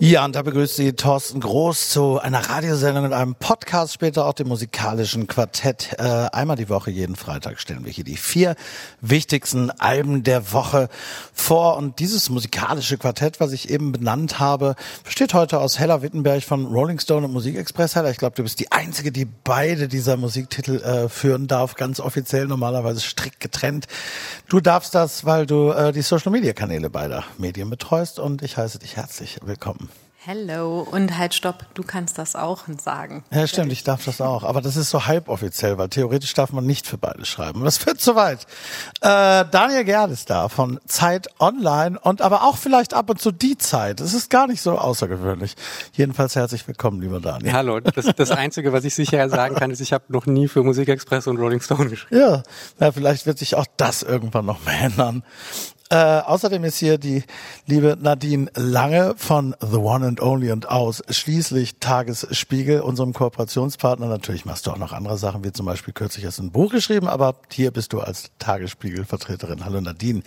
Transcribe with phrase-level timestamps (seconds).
[0.00, 4.32] Ja, und da begrüßt Sie Thorsten Groß zu einer Radiosendung und einem Podcast, später auch
[4.32, 5.94] dem musikalischen Quartett.
[5.98, 6.02] Äh,
[6.32, 8.56] einmal die Woche, jeden Freitag, stellen wir hier die vier
[9.00, 10.88] wichtigsten Alben der Woche
[11.32, 11.76] vor.
[11.76, 16.66] Und dieses musikalische Quartett, was ich eben benannt habe, besteht heute aus Hella Wittenberg von
[16.66, 17.94] Rolling Stone und Musikexpress.
[17.94, 22.00] Hella, ich glaube, du bist die Einzige, die beide dieser Musiktitel äh, führen darf, ganz
[22.00, 23.86] offiziell, normalerweise strikt getrennt.
[24.48, 28.96] Du darfst das, weil du äh, die Social-Media-Kanäle beider Medien betreust und ich heiße dich
[28.96, 29.88] herzlich willkommen.
[30.26, 33.24] Hello und halt stopp, du kannst das auch sagen.
[33.30, 34.42] Ja, stimmt, ich darf das auch.
[34.42, 37.62] Aber das ist so halboffiziell, weil theoretisch darf man nicht für beide schreiben.
[37.62, 38.46] Das wird zu weit.
[39.02, 43.32] Äh, Daniel Gerd ist da von Zeit Online und aber auch vielleicht ab und zu
[43.32, 44.00] die Zeit.
[44.00, 45.56] Es ist gar nicht so außergewöhnlich.
[45.92, 47.52] Jedenfalls herzlich willkommen, lieber Daniel.
[47.52, 50.62] Hallo, das, das Einzige, was ich sicher sagen kann, ist, ich habe noch nie für
[50.62, 52.18] Musikexpress und Rolling Stone geschrieben.
[52.18, 52.42] Ja,
[52.80, 55.22] ja, vielleicht wird sich auch das irgendwann noch mal ändern.
[55.90, 57.24] Äh, außerdem ist hier die
[57.66, 64.06] liebe Nadine Lange von The One and Only und aus schließlich Tagesspiegel, unserem Kooperationspartner.
[64.06, 66.72] Natürlich machst du auch noch andere Sachen, wie zum Beispiel kürzlich hast du ein Buch
[66.72, 69.66] geschrieben, aber hier bist du als Tagesspiegel-Vertreterin.
[69.66, 70.22] Hallo Nadine.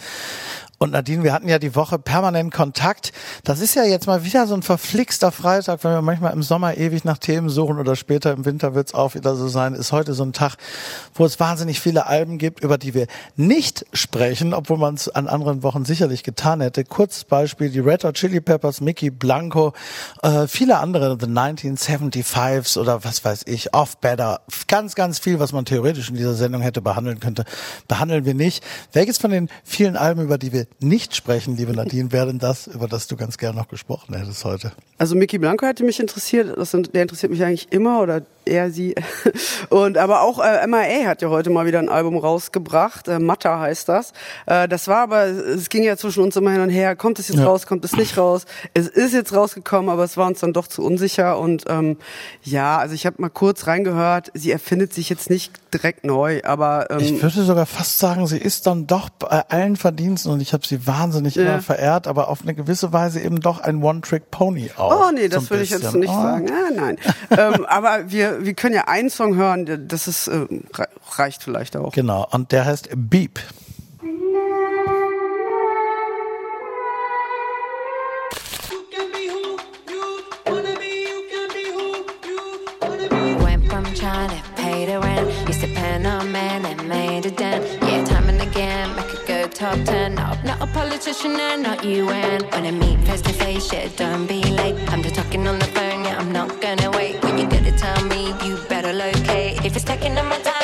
[0.80, 3.12] Und Nadine, wir hatten ja die Woche permanent Kontakt.
[3.44, 6.78] Das ist ja jetzt mal wieder so ein verflixter Freitag, wenn wir manchmal im Sommer
[6.78, 9.74] ewig nach Themen suchen oder später im Winter wird es auch wieder so sein.
[9.74, 10.58] Ist heute so ein Tag,
[11.16, 15.28] wo es wahnsinnig viele Alben gibt, über die wir nicht sprechen, obwohl man es an
[15.28, 16.84] anderen Wochen sicherlich getan hätte.
[16.84, 19.73] Kurzes Beispiel, die Red Hot Chili Peppers, Mickey Blanco,
[20.22, 24.42] äh, viele andere, The 1975s oder was weiß ich, Off Better.
[24.67, 27.45] Ganz, ganz viel, was man theoretisch in dieser Sendung hätte behandeln könnte,
[27.88, 28.64] behandeln wir nicht.
[28.94, 32.67] Welches von den vielen Alben, über die wir nicht sprechen, liebe Nadine, wäre denn das,
[32.67, 34.72] über das du ganz gern noch gesprochen hättest heute?
[34.98, 38.95] Also Mickey Blanco hätte mich interessiert, das, der interessiert mich eigentlich immer oder er, sie.
[39.70, 43.60] Und aber auch äh, MIA hat ja heute mal wieder ein Album rausgebracht, äh, Matta
[43.60, 44.14] heißt das.
[44.45, 47.27] Äh, das war aber, es ging ja zwischen uns immer hin und her, kommt es
[47.27, 47.45] jetzt ja.
[47.45, 48.45] raus, kommt es nicht raus.
[48.73, 51.39] Es ist jetzt rausgekommen, aber es war uns dann doch zu unsicher.
[51.39, 51.98] Und ähm,
[52.43, 56.89] ja, also ich habe mal kurz reingehört, sie erfindet sich jetzt nicht direkt neu, aber
[56.89, 60.53] ähm, ich würde sogar fast sagen, sie ist dann doch bei allen Verdiensten und ich
[60.53, 61.43] habe sie wahnsinnig ja.
[61.43, 65.08] immer verehrt, aber auf eine gewisse Weise eben doch ein One-Trick-Pony auch.
[65.08, 66.21] Oh nee, das würde ich jetzt nicht oh.
[66.21, 66.49] sagen.
[66.49, 66.98] Ah, nein,
[67.31, 70.45] ähm, aber wir wir, können ja einen Song hören, das ist, äh,
[71.17, 71.93] reicht vielleicht auch.
[71.93, 73.39] Genau, und der heißt Beep.
[84.77, 85.27] Pay the rent.
[85.48, 87.64] Used to pen on man and made a dent.
[87.88, 90.15] Yeah, time and again, make it go top ten.
[90.15, 93.87] No, not a politician and not you and when I meet face to face, yeah,
[93.95, 94.76] don't be late.
[94.92, 97.14] I'm just talking on the phone, yeah, I'm not gonna wait.
[97.23, 99.66] When you get to tell me, you better locate.
[99.66, 100.57] If it's taking up my time,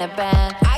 [0.00, 0.69] in a band.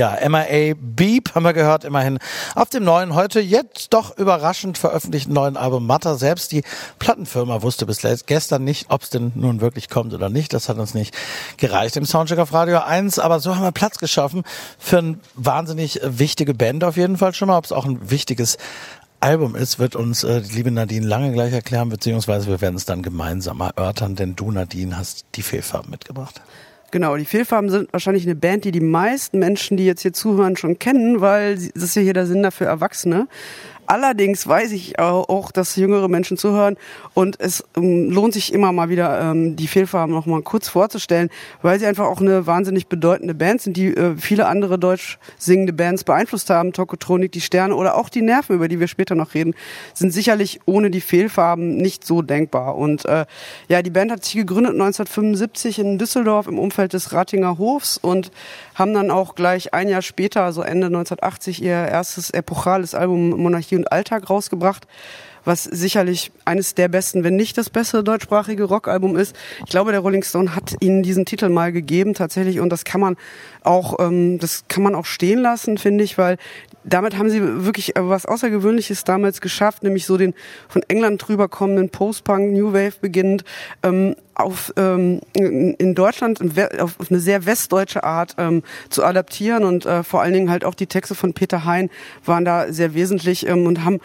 [0.00, 2.18] Ja, MIA Beep haben wir gehört, immerhin
[2.54, 6.16] auf dem neuen, heute jetzt doch überraschend veröffentlichten neuen Album Matter.
[6.16, 6.62] Selbst die
[6.98, 10.54] Plattenfirma wusste bis gestern nicht, ob es denn nun wirklich kommt oder nicht.
[10.54, 11.14] Das hat uns nicht
[11.58, 13.18] gereicht im Soundcheck auf Radio 1.
[13.18, 14.44] Aber so haben wir Platz geschaffen
[14.78, 18.56] für eine wahnsinnig wichtige Band auf jeden Fall schon mal, ob es auch ein wichtiges
[19.20, 22.86] Album ist, wird uns äh, die liebe Nadine lange gleich erklären, beziehungsweise wir werden es
[22.86, 26.40] dann gemeinsam erörtern, denn du, Nadine, hast die Fehlfarben mitgebracht.
[26.92, 30.56] Genau, die Fehlfarben sind wahrscheinlich eine Band, die die meisten Menschen, die jetzt hier zuhören,
[30.56, 33.28] schon kennen, weil das ist ja hier der Sinn dafür Erwachsene.
[33.90, 36.76] Allerdings weiß ich auch, dass jüngere Menschen zuhören
[37.12, 41.28] und es ähm, lohnt sich immer mal wieder, ähm, die Fehlfarben noch mal kurz vorzustellen,
[41.60, 45.72] weil sie einfach auch eine wahnsinnig bedeutende Band sind, die äh, viele andere deutsch singende
[45.72, 46.72] Bands beeinflusst haben.
[46.72, 49.56] Tokotronik, die Sterne oder auch die Nerven, über die wir später noch reden,
[49.92, 52.76] sind sicherlich ohne die Fehlfarben nicht so denkbar.
[52.76, 53.26] Und äh,
[53.66, 58.30] ja, die Band hat sich gegründet 1975 in Düsseldorf im Umfeld des Ratinger Hofs und
[58.80, 63.76] haben dann auch gleich ein Jahr später, also Ende 1980, ihr erstes epochales Album Monarchie
[63.76, 64.86] und Alltag rausgebracht
[65.44, 69.34] was sicherlich eines der besten, wenn nicht das beste deutschsprachige Rockalbum ist.
[69.64, 73.00] Ich glaube, der Rolling Stone hat ihnen diesen Titel mal gegeben tatsächlich und das kann
[73.00, 73.16] man
[73.62, 76.36] auch, ähm, das kann man auch stehen lassen, finde ich, weil
[76.84, 80.34] damit haben sie wirklich was Außergewöhnliches damals geschafft, nämlich so den
[80.68, 83.44] von England drüber kommenden Post-Punk, New Wave beginnend
[83.82, 86.40] ähm, auf ähm, in Deutschland
[86.80, 90.74] auf eine sehr westdeutsche Art ähm, zu adaptieren und äh, vor allen Dingen halt auch
[90.74, 91.90] die Texte von Peter Hein
[92.24, 94.00] waren da sehr wesentlich ähm, und haben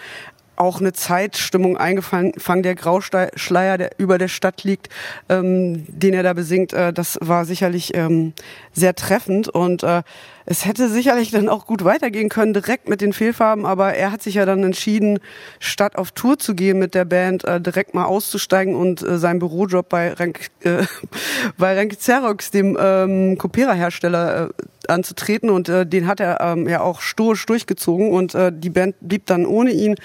[0.55, 4.89] auch eine Zeitstimmung eingefangen, der Grauschleier, der über der Stadt liegt,
[5.29, 8.33] ähm, den er da besingt, äh, das war sicherlich ähm,
[8.73, 10.03] sehr treffend und äh,
[10.47, 14.21] es hätte sicherlich dann auch gut weitergehen können, direkt mit den Fehlfarben, aber er hat
[14.21, 15.19] sich ja dann entschieden,
[15.59, 19.39] statt auf Tour zu gehen mit der Band, äh, direkt mal auszusteigen und äh, seinen
[19.39, 20.83] Bürojob bei Rank, äh,
[21.57, 26.81] bei Rank Xerox, dem ähm, Kopiererhersteller, äh, anzutreten und äh, den hat er ähm, ja
[26.81, 29.95] auch stoisch durchgezogen und äh, die Band blieb dann ohne ihn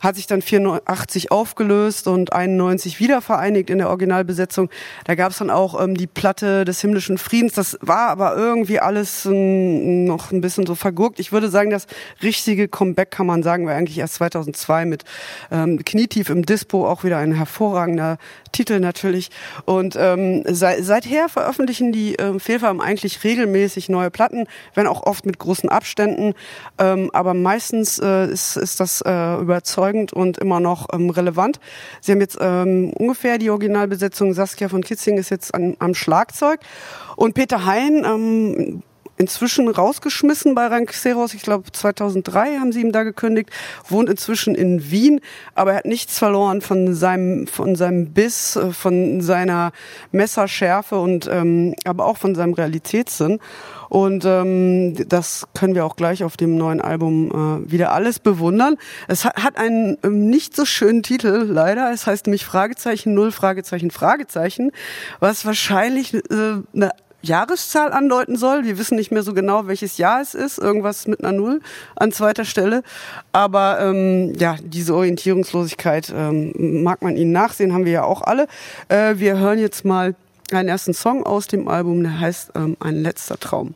[0.00, 4.70] hat sich dann 84 aufgelöst und 91 wieder vereinigt in der Originalbesetzung.
[5.04, 7.54] Da gab es dann auch ähm, die Platte des himmlischen Friedens.
[7.54, 11.18] Das war aber irgendwie alles ähm, noch ein bisschen so vergurkt.
[11.18, 11.86] Ich würde sagen, das
[12.22, 15.04] richtige Comeback kann man sagen, war eigentlich erst 2002 mit
[15.50, 18.18] ähm, Knietief im Dispo, auch wieder ein hervorragender
[18.52, 19.30] Titel natürlich.
[19.64, 25.26] Und ähm, seit, seither veröffentlichen die ähm, Fehlfarben eigentlich regelmäßig neue Platten, wenn auch oft
[25.26, 26.34] mit großen Abständen.
[26.78, 31.60] Ähm, aber meistens äh, ist, ist das äh, überzeugend und immer noch ähm, relevant.
[32.00, 34.34] Sie haben jetzt ähm, ungefähr die Originalbesetzung.
[34.34, 36.60] Saskia von Kitzing ist jetzt an, am Schlagzeug.
[37.16, 38.82] Und Peter Hein ähm,
[39.18, 41.34] inzwischen rausgeschmissen bei Ranxeros.
[41.34, 43.50] Ich glaube, 2003 haben sie ihm da gekündigt.
[43.88, 45.20] Wohnt inzwischen in Wien,
[45.54, 49.72] aber er hat nichts verloren von seinem, von seinem Biss, äh, von seiner
[50.12, 53.40] Messerschärfe und ähm, aber auch von seinem Realitätssinn.
[53.88, 57.30] Und ähm, das können wir auch gleich auf dem neuen Album
[57.66, 58.76] äh, wieder alles bewundern.
[59.06, 61.92] Es hat, hat einen ähm, nicht so schönen Titel, leider.
[61.92, 64.72] Es heißt nämlich Fragezeichen, Null, Fragezeichen, Fragezeichen,
[65.20, 66.20] was wahrscheinlich äh,
[66.74, 66.90] eine
[67.20, 68.64] Jahreszahl andeuten soll.
[68.64, 70.58] Wir wissen nicht mehr so genau, welches Jahr es ist.
[70.58, 71.60] Irgendwas mit einer Null
[71.96, 72.82] an zweiter Stelle.
[73.32, 78.46] Aber ähm, ja, diese Orientierungslosigkeit ähm, mag man ihnen nachsehen, haben wir ja auch alle.
[78.88, 80.14] Äh, wir hören jetzt mal
[80.52, 83.74] einen ersten Song aus dem Album, der heißt ähm, Ein letzter Traum.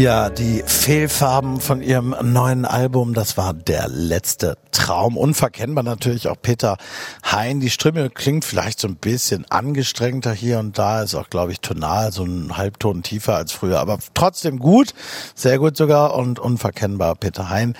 [0.00, 5.18] Ja, die Fehlfarben von ihrem neuen Album, das war der letzte Traum.
[5.18, 6.78] Unverkennbar natürlich auch Peter
[7.22, 7.60] Hein.
[7.60, 11.60] Die Stimme klingt vielleicht so ein bisschen angestrengter hier und da, ist auch, glaube ich,
[11.60, 14.94] tonal so ein Halbton tiefer als früher, aber trotzdem gut,
[15.34, 17.74] sehr gut sogar und unverkennbar Peter Hein.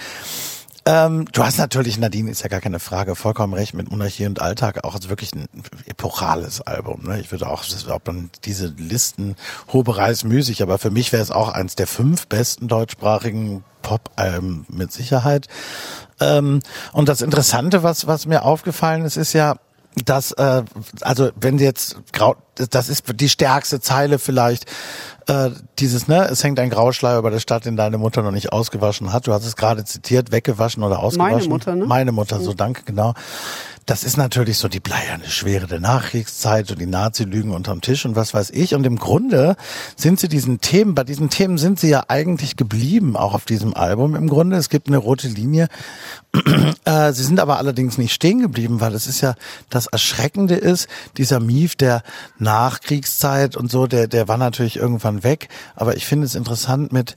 [0.91, 4.43] Ähm, du hast natürlich, Nadine, ist ja gar keine Frage, vollkommen recht mit Monarchie und
[4.43, 5.47] Alltag, auch als wirklich ein
[5.87, 7.05] epochales Album.
[7.05, 7.21] Ne?
[7.21, 9.37] Ich würde auch, ob man diese Listen,
[9.73, 14.91] Hoberei müßig, aber für mich wäre es auch eins der fünf besten deutschsprachigen Pop-Alben mit
[14.91, 15.47] Sicherheit.
[16.19, 16.59] Ähm,
[16.91, 19.59] und das Interessante, was, was mir aufgefallen ist, ist ja,
[20.05, 20.65] dass, äh,
[21.03, 24.67] also wenn jetzt grau, das ist die stärkste Zeile vielleicht,
[25.27, 28.53] äh, dieses, ne, es hängt ein Grauschleier über der Stadt, den deine Mutter noch nicht
[28.53, 29.27] ausgewaschen hat.
[29.27, 31.33] Du hast es gerade zitiert, weggewaschen oder ausgewaschen.
[31.33, 31.87] Meine Mutter, ne?
[31.87, 33.15] Meine Mutter, so danke, genau.
[33.91, 38.15] Das ist natürlich so die bleierne Schwere der Nachkriegszeit und die Nazi-Lügen unterm Tisch und
[38.15, 38.77] was weiß ich.
[38.77, 39.57] Und im Grunde
[39.97, 43.75] sind sie diesen Themen, bei diesen Themen sind sie ja eigentlich geblieben, auch auf diesem
[43.75, 44.57] Album im Grunde.
[44.59, 45.67] Es gibt eine rote Linie.
[46.85, 49.35] Äh, sie sind aber allerdings nicht stehen geblieben, weil es ist ja,
[49.69, 52.03] das Erschreckende ist, dieser Mief der
[52.39, 55.49] Nachkriegszeit und so, der, der war natürlich irgendwann weg.
[55.75, 57.17] Aber ich finde es interessant mit,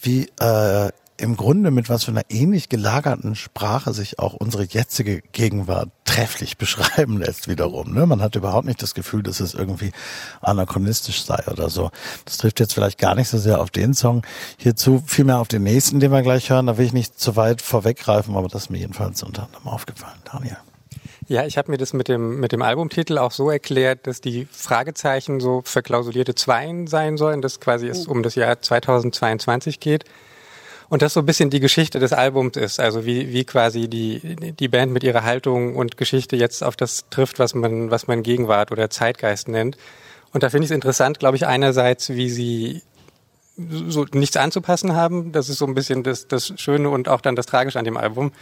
[0.00, 0.90] wie äh,
[1.20, 6.58] im Grunde mit was für einer ähnlich gelagerten Sprache sich auch unsere jetzige Gegenwart trefflich
[6.58, 7.94] beschreiben lässt wiederum.
[7.94, 8.06] Ne?
[8.06, 9.92] Man hat überhaupt nicht das Gefühl, dass es irgendwie
[10.40, 11.90] anachronistisch sei oder so.
[12.24, 14.22] Das trifft jetzt vielleicht gar nicht so sehr auf den Song
[14.56, 16.66] hierzu, vielmehr auf den nächsten, den wir gleich hören.
[16.66, 20.18] Da will ich nicht zu weit vorweggreifen, aber das ist mir jedenfalls unter anderem aufgefallen.
[20.30, 20.56] Daniel.
[21.28, 24.48] Ja, ich habe mir das mit dem, mit dem Albumtitel auch so erklärt, dass die
[24.50, 30.04] Fragezeichen so verklausulierte Zweien sein sollen, dass quasi es um das Jahr 2022 geht.
[30.90, 34.20] Und das so ein bisschen die Geschichte des Albums ist, also wie, wie quasi die,
[34.58, 38.24] die Band mit ihrer Haltung und Geschichte jetzt auf das trifft, was man, was man
[38.24, 39.78] Gegenwart oder Zeitgeist nennt.
[40.32, 42.82] Und da finde ich es interessant, glaube ich, einerseits, wie sie
[43.88, 45.30] so nichts anzupassen haben.
[45.30, 47.96] Das ist so ein bisschen das, das Schöne und auch dann das Tragische an dem
[47.96, 48.32] Album.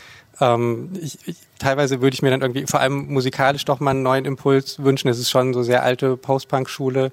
[0.40, 4.02] Ähm, ich, ich, teilweise würde ich mir dann irgendwie vor allem musikalisch doch mal einen
[4.02, 5.08] neuen Impuls wünschen.
[5.08, 7.12] Es ist schon so sehr alte Post-Punk-Schule.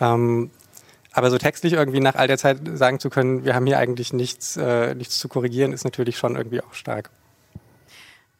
[0.00, 0.50] Ähm,
[1.12, 4.12] aber so textlich irgendwie nach all der Zeit sagen zu können, wir haben hier eigentlich
[4.12, 7.10] nichts, äh, nichts zu korrigieren, ist natürlich schon irgendwie auch stark.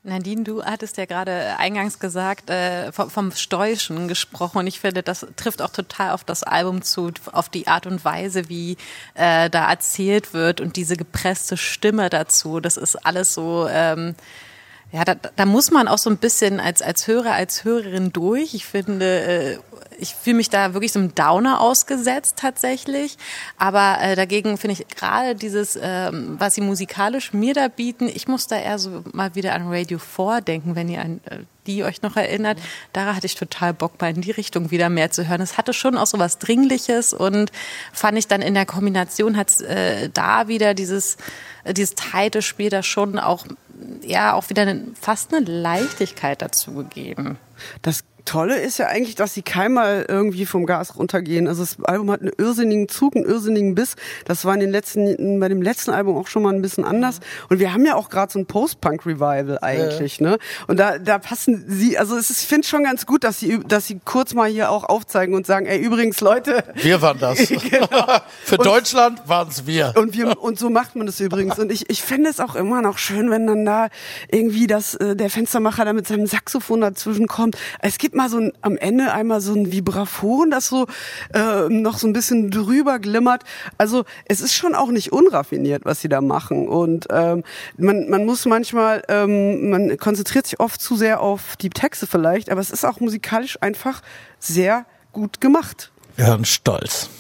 [0.04, 5.02] Nadine, du hattest ja gerade eingangs gesagt, äh, vom, vom Stoischen gesprochen und ich finde,
[5.02, 8.76] das trifft auch total auf das Album zu, auf die Art und Weise, wie
[9.14, 12.60] äh, da erzählt wird und diese gepresste Stimme dazu.
[12.60, 14.14] Das ist alles so, ähm,
[14.90, 18.54] ja, da, da muss man auch so ein bisschen als, als Hörer, als Hörerin durch.
[18.54, 19.59] Ich finde, äh,
[19.99, 23.18] ich fühle mich da wirklich so einem Downer ausgesetzt tatsächlich.
[23.59, 28.28] Aber äh, dagegen finde ich gerade dieses, ähm, was sie musikalisch mir da bieten, ich
[28.28, 31.85] muss da eher so mal wieder an Radio 4 denken, wenn ihr an äh, die
[31.85, 32.59] euch noch erinnert.
[32.92, 35.42] Da hatte ich total Bock, mal in die Richtung wieder mehr zu hören.
[35.42, 37.52] Es hatte schon auch so was Dringliches und
[37.92, 41.18] fand ich dann in der Kombination hat äh, da wieder dieses,
[41.64, 43.45] äh, dieses tighte Spiel da schon auch,
[44.02, 47.38] ja, auch wieder eine, fast eine Leichtigkeit dazu gegeben.
[47.83, 51.49] Das Tolle ist ja eigentlich, dass sie keinmal irgendwie vom Gas runtergehen.
[51.49, 53.97] Also das Album hat einen irrsinnigen Zug, einen irrsinnigen Biss.
[54.27, 57.21] Das war in den letzten, bei dem letzten Album auch schon mal ein bisschen anders.
[57.49, 60.31] Und wir haben ja auch gerade so ein Post-Punk-Revival eigentlich, ja.
[60.31, 60.38] ne?
[60.67, 63.61] Und da, da passen sie, also es ist, ich finde schon ganz gut, dass sie,
[63.67, 66.65] dass sie kurz mal hier auch aufzeigen und sagen, ey, übrigens, Leute.
[66.75, 67.38] Wir waren das.
[67.49, 67.88] genau.
[68.45, 69.95] Für und, Deutschland waren es wir.
[69.97, 71.59] Und wir, und so macht man das übrigens.
[71.59, 73.88] Und ich, ich fände es auch immer noch schön, wenn dann da
[74.31, 77.62] irgendwie das, äh, der Fenstermacher da mit seinem Saxophon dazwischen kommt haben.
[77.81, 80.87] Es gibt mal so ein, am Ende einmal so ein Vibraphon, das so
[81.35, 83.45] äh, noch so ein bisschen drüber glimmert.
[83.76, 86.69] Also es ist schon auch nicht unraffiniert, was sie da machen.
[86.69, 87.45] Und ähm,
[87.76, 92.50] man, man muss manchmal, ähm, man konzentriert sich oft zu sehr auf die Texte vielleicht,
[92.50, 94.02] aber es ist auch musikalisch einfach
[94.38, 95.90] sehr gut gemacht.
[96.17, 97.11] Hirnstolz.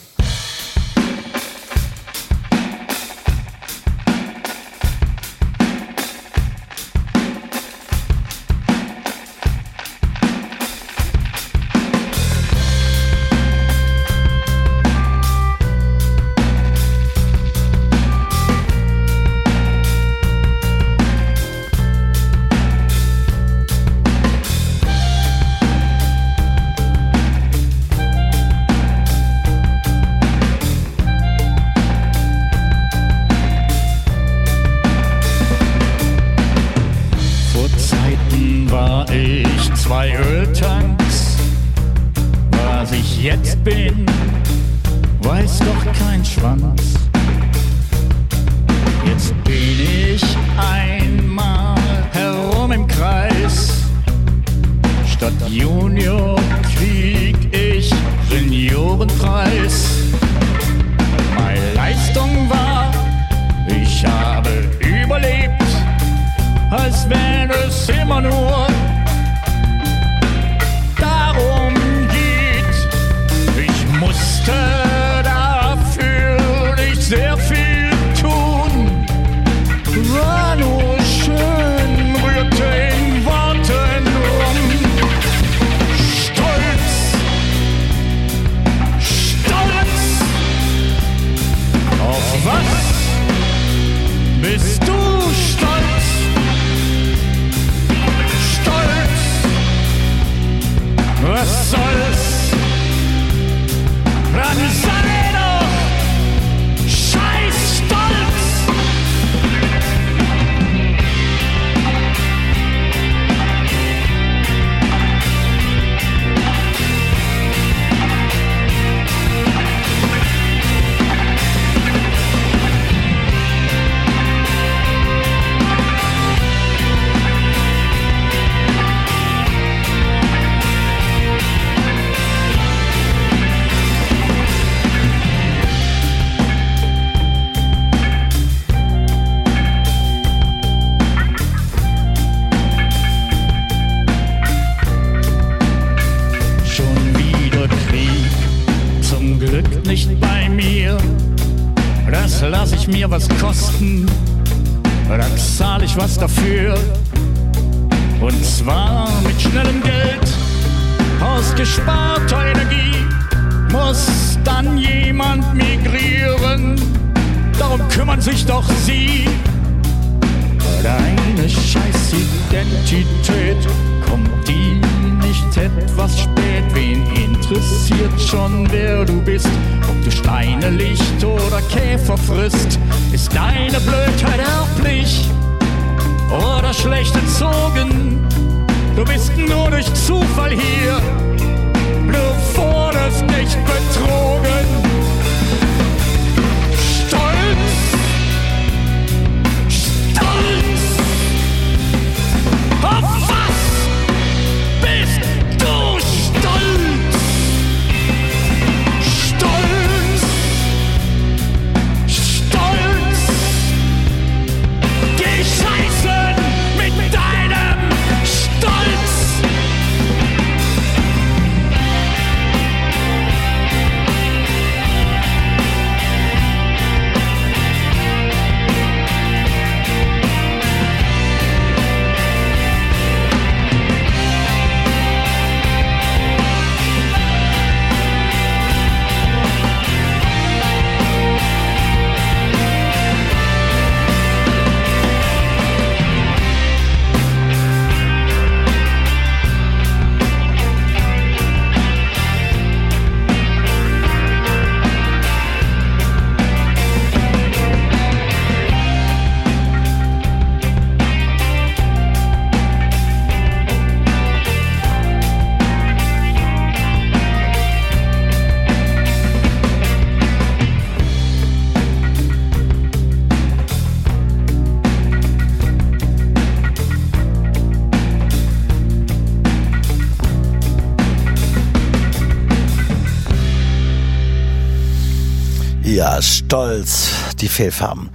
[286.48, 287.10] Stolz,
[287.42, 288.08] die Fehlfarben.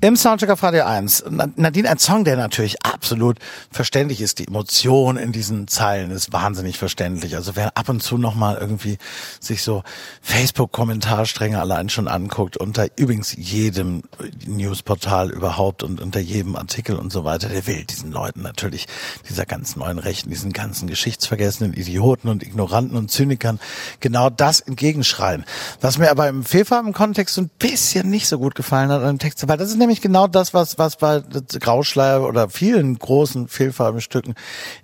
[0.00, 1.26] Im Soundcheck auf Radio 1.
[1.54, 3.38] Nadine, ein Song, der natürlich absolut
[3.72, 4.38] verständlich ist.
[4.38, 7.34] Die Emotion in diesen Zeilen ist wahnsinnig verständlich.
[7.34, 8.98] Also wer ab und zu nochmal irgendwie
[9.40, 9.82] sich so
[10.22, 14.02] Facebook-Kommentarstränge allein schon anguckt, unter übrigens jedem
[14.46, 18.86] Newsportal überhaupt und unter jedem Artikel und so weiter, der will diesen Leuten natürlich,
[19.28, 23.58] dieser ganz neuen Rechten, diesen ganzen geschichtsvergessenen Idioten und Ignoranten und Zynikern
[23.98, 25.44] genau das entgegenschreien.
[25.80, 29.18] Was mir aber im Fehlfarben-Kontext so ein bisschen nicht so gut gefallen hat an dem
[29.18, 31.24] Text, weil das ist nämlich genau das, was, was bei
[31.58, 34.34] Grauschleier oder vielen großen Fehlfarbenstücken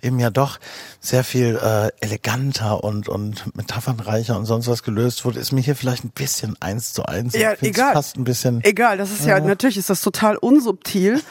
[0.01, 0.59] eben ja doch
[0.99, 5.75] sehr viel äh, eleganter und, und metaphernreicher und sonst was gelöst wurde, ist mir hier
[5.75, 7.33] vielleicht ein bisschen eins zu eins.
[7.35, 7.93] Ja, egal.
[7.93, 8.63] Fast ein bisschen.
[8.63, 9.43] Egal, das ist ja, Ja.
[9.43, 11.21] natürlich ist das total unsubtil.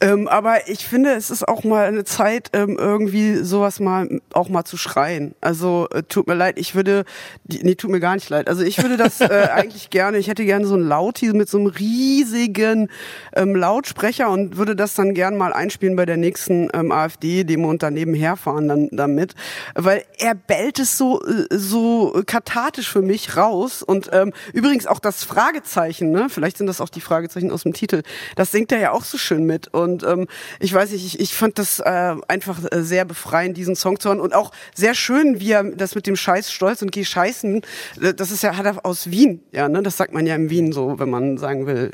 [0.00, 4.48] Ähm, aber ich finde, es ist auch mal eine Zeit, ähm, irgendwie sowas mal auch
[4.50, 5.34] mal zu schreien.
[5.40, 7.04] Also äh, tut mir leid, ich würde,
[7.46, 8.48] nee, tut mir gar nicht leid.
[8.48, 11.58] Also ich würde das äh, eigentlich gerne, ich hätte gerne so ein Lauti mit so
[11.58, 12.88] einem riesigen
[13.34, 17.82] ähm, Lautsprecher und würde das dann gern mal einspielen bei der nächsten ähm, AfD-Demo und
[17.82, 19.34] daneben herfahren dann damit,
[19.74, 24.98] weil er bellt es so äh, so kathartisch für mich raus und ähm, übrigens auch
[24.98, 26.26] das Fragezeichen, ne?
[26.28, 28.02] Vielleicht sind das auch die Fragezeichen aus dem Titel.
[28.34, 30.26] Das singt er ja auch so schön mit und ähm,
[30.60, 34.08] ich weiß nicht, ich, ich fand das äh, einfach äh, sehr befreiend, diesen Song zu
[34.08, 37.62] hören und auch sehr schön, wie er das mit dem Scheiß Stolz und Geh scheißen,
[38.00, 39.82] äh, das ist ja hat er aus Wien, ja, ne?
[39.82, 41.90] Das sagt man ja in Wien so, wenn man sagen will.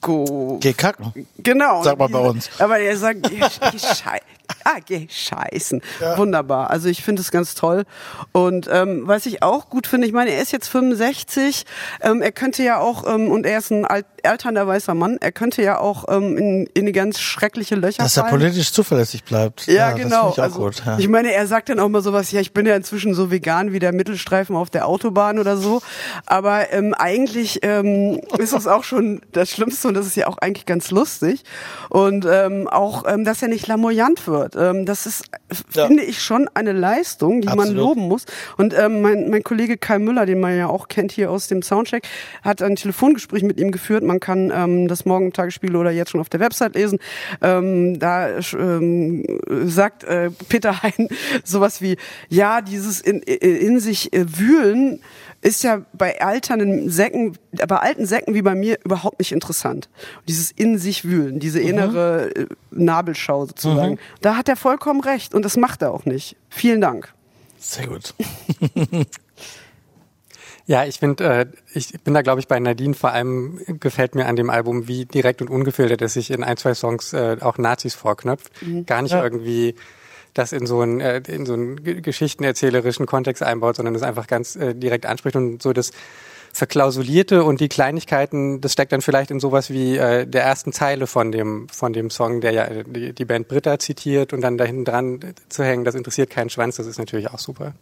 [0.00, 0.58] Go.
[0.60, 1.12] Geh kacken.
[1.38, 1.82] Genau.
[1.82, 2.48] Sag mal bei uns.
[2.58, 4.20] Aber er sagt, geh, geh, schei
[4.64, 5.82] ah, geh scheißen.
[6.16, 6.70] Wunderbar.
[6.70, 7.84] Also ich finde es ganz toll.
[8.32, 11.64] Und ähm, was ich auch gut finde, ich meine, er ist jetzt 65.
[12.00, 15.32] Ähm, er könnte ja auch, ähm, und er ist ein alt, alternder weißer Mann, er
[15.32, 18.38] könnte ja auch ähm, in, in eine ganz schreckliche Löcher Dass er fallen.
[18.40, 19.66] politisch zuverlässig bleibt.
[19.66, 20.30] Ja, Das genau.
[20.32, 20.82] ich also, gut.
[20.84, 20.98] Ja.
[20.98, 23.72] Ich meine, er sagt dann auch mal sowas, ja, ich bin ja inzwischen so vegan
[23.72, 25.80] wie der Mittelstreifen auf der Autobahn oder so.
[26.26, 30.38] Aber ähm, eigentlich ähm, ist es auch schon das Schlimmste und das ist ja auch
[30.38, 31.44] eigentlich ganz lustig.
[31.88, 34.56] Und ähm, auch, ähm, dass er nicht lamoyant wird.
[34.56, 35.24] Ähm, das ist,
[35.74, 35.86] Ja.
[35.86, 37.76] finde ich, schon eine Leistung, die man Absolut.
[37.82, 38.24] loben muss.
[38.56, 41.62] Und ähm, mein, mein Kollege Kai Müller, den man ja auch kennt hier aus dem
[41.62, 42.04] Soundcheck,
[42.42, 44.02] hat ein Telefongespräch mit ihm geführt.
[44.10, 46.98] Man kann ähm, das morgen im Tagesspiel oder jetzt schon auf der Website lesen.
[47.40, 49.24] Ähm, da ähm,
[49.66, 51.08] sagt äh, Peter Hein
[51.44, 51.96] sowas wie,
[52.28, 54.98] ja, dieses in, in sich äh, wühlen
[55.42, 59.88] ist ja bei alternden Säcken, bei alten Säcken wie bei mir überhaupt nicht interessant.
[60.26, 64.00] Dieses in sich wühlen, diese innere äh, Nabelschau sozusagen.
[64.22, 66.34] Da hat er vollkommen recht und das macht er auch nicht.
[66.48, 67.14] Vielen Dank.
[67.60, 68.12] Sehr gut.
[70.70, 74.26] Ja, ich finde, äh, ich bin da, glaube ich, bei Nadine vor allem gefällt mir
[74.26, 77.58] an dem Album, wie direkt und ungefiltert es sich in ein, zwei Songs äh, auch
[77.58, 78.52] Nazis vorknöpft.
[78.86, 79.74] Gar nicht irgendwie
[80.32, 84.54] das in so einen, äh, in so einen geschichtenerzählerischen Kontext einbaut, sondern das einfach ganz
[84.54, 85.90] äh, direkt anspricht und so das
[86.52, 91.08] Verklausulierte und die Kleinigkeiten, das steckt dann vielleicht in sowas wie äh, der ersten Zeile
[91.08, 94.56] von dem, von dem Song, der ja äh, die, die Band Britta zitiert und dann
[94.56, 97.74] da hinten dran zu hängen, das interessiert keinen Schwanz, das ist natürlich auch super.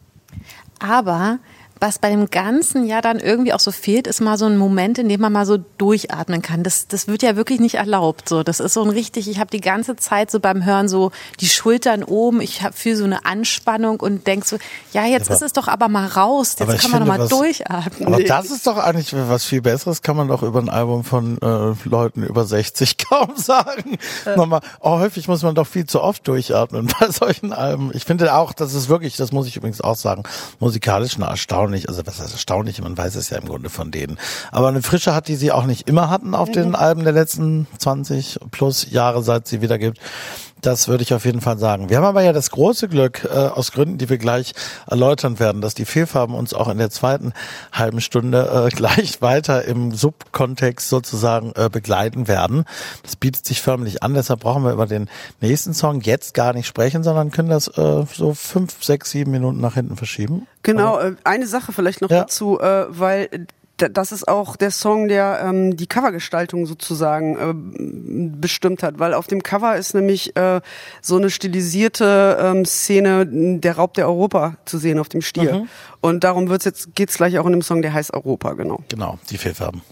[0.79, 1.38] Aber
[1.80, 4.98] was bei dem Ganzen ja dann irgendwie auch so fehlt, ist mal so ein Moment,
[4.98, 6.62] in dem man mal so durchatmen kann.
[6.62, 8.28] Das, das wird ja wirklich nicht erlaubt.
[8.28, 9.28] So, das ist so ein richtig.
[9.28, 12.40] Ich habe die ganze Zeit so beim Hören so die Schultern oben.
[12.40, 14.58] Ich habe für so eine Anspannung und denk so,
[14.92, 16.56] ja, jetzt Aber- ist es doch aber mal raus.
[16.58, 18.06] Jetzt kann man noch finde, mal was- durchatmen.
[18.14, 21.38] Aber das ist doch eigentlich was viel Besseres, kann man doch über ein Album von
[21.42, 23.98] äh, Leuten über 60 kaum sagen.
[24.36, 27.90] Nochmal, oh, häufig muss man doch viel zu oft durchatmen bei solchen Alben.
[27.94, 30.22] Ich finde auch, das ist wirklich, das muss ich übrigens auch sagen,
[30.60, 31.28] musikalisch eine
[31.72, 34.18] erstaunlich, also was heißt erstaunlich, man weiß es ja im Grunde von denen.
[34.50, 37.66] Aber eine Frische hat, die sie auch nicht immer hatten auf den Alben der letzten
[37.78, 39.98] 20 plus Jahre, seit sie wieder gibt.
[40.60, 41.88] Das würde ich auf jeden Fall sagen.
[41.88, 44.54] Wir haben aber ja das große Glück, äh, aus Gründen, die wir gleich
[44.88, 47.32] erläutern werden, dass die Fehlfarben uns auch in der zweiten
[47.72, 52.64] halben Stunde äh, gleich weiter im Subkontext sozusagen äh, begleiten werden.
[53.02, 55.08] Das bietet sich förmlich an, deshalb brauchen wir über den
[55.40, 59.60] nächsten Song jetzt gar nicht sprechen, sondern können das äh, so fünf, sechs, sieben Minuten
[59.60, 60.46] nach hinten verschieben.
[60.62, 62.20] Genau, äh, eine Sache vielleicht noch Ja.
[62.20, 63.46] dazu, äh, weil
[63.78, 69.26] das ist auch der Song, der ähm, die Covergestaltung sozusagen ähm, bestimmt hat, weil auf
[69.26, 70.60] dem Cover ist nämlich äh,
[71.00, 75.66] so eine stilisierte ähm, Szene der Raub der Europa zu sehen auf dem Stier.
[76.00, 78.82] Und darum wird's jetzt geht's gleich auch in dem Song, der heißt Europa, genau.
[78.88, 79.82] Genau, die Fehlfarben.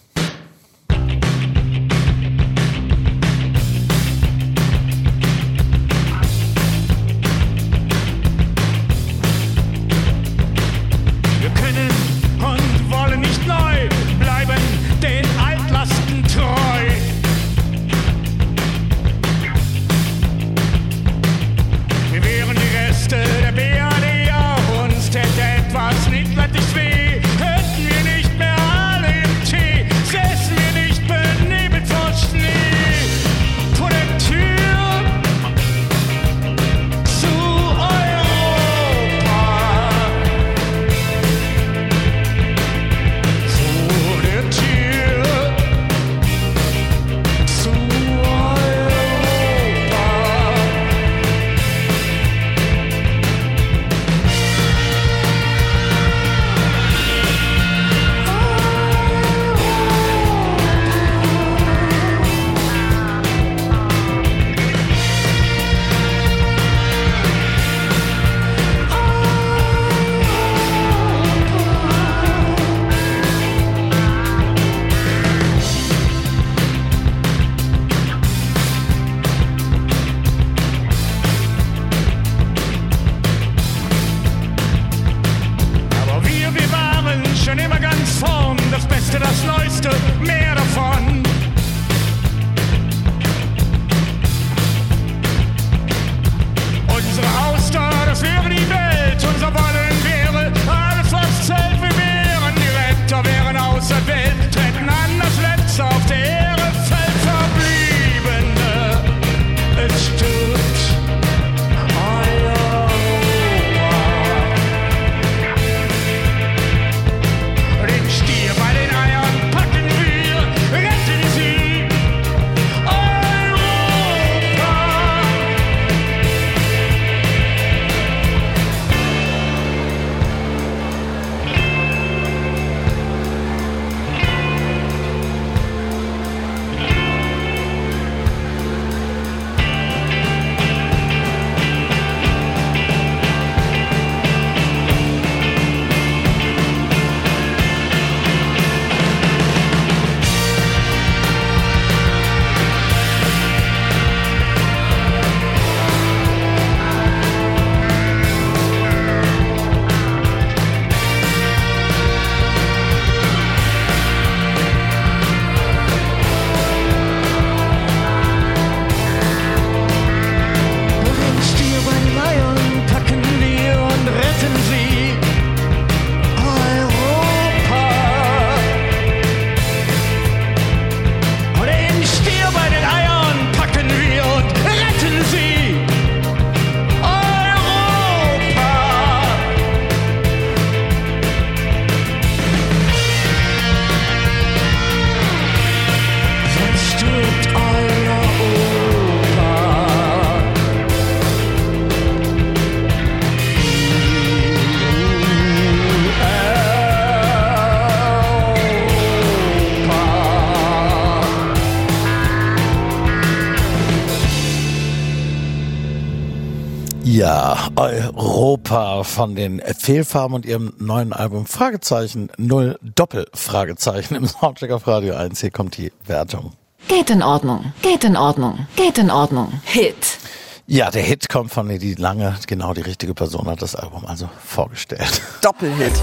[219.17, 225.15] Von den Fehlfarben und ihrem neuen Album Fragezeichen Null Doppel Fragezeichen im Soundcheck auf Radio
[225.15, 225.41] 1.
[225.41, 226.53] Hier kommt die Wertung.
[226.87, 229.59] Geht in Ordnung, geht in Ordnung, geht in Ordnung.
[229.65, 230.19] Hit.
[230.67, 232.37] Ja, der Hit kommt von Eddie Lange.
[232.47, 235.23] Genau die richtige Person hat das Album also vorgestellt.
[235.41, 235.95] Doppelhit.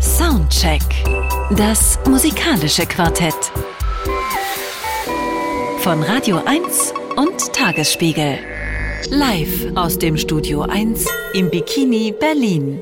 [0.00, 0.80] Soundcheck.
[1.50, 3.52] Das musikalische Quartett.
[5.80, 8.38] Von Radio 1 und Tagesspiegel.
[9.10, 12.80] Live aus dem Studio 1 im Bikini Berlin.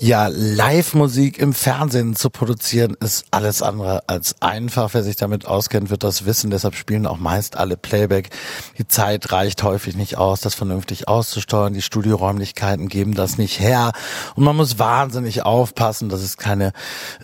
[0.00, 4.92] Ja, Live-Musik im Fernsehen zu produzieren ist alles andere als einfach.
[4.92, 6.50] Wer sich damit auskennt, wird das wissen.
[6.50, 8.30] Deshalb spielen auch meist alle Playback.
[8.76, 11.74] Die Zeit reicht häufig nicht aus, das vernünftig auszusteuern.
[11.74, 13.92] Die Studioräumlichkeiten geben das nicht her.
[14.34, 16.72] Und man muss wahnsinnig aufpassen, dass es keine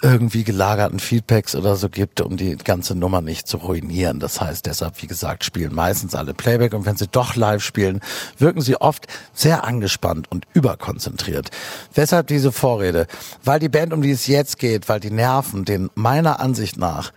[0.00, 4.20] irgendwie gelagerten Feedbacks oder so gibt, um die ganze Nummer nicht zu ruinieren.
[4.20, 6.72] Das heißt deshalb, wie gesagt, spielen meistens alle Playback.
[6.72, 8.00] Und wenn sie doch live spielen,
[8.38, 11.50] wirken sie oft sehr angespannt und überkonzentriert.
[11.94, 13.06] Weshalb diese Vorrede,
[13.42, 17.10] weil die Band, um die es jetzt geht, weil die Nerven den meiner Ansicht nach,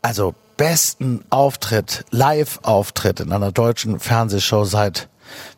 [0.00, 5.08] also besten Auftritt, Live-Auftritt in einer deutschen Fernsehshow seit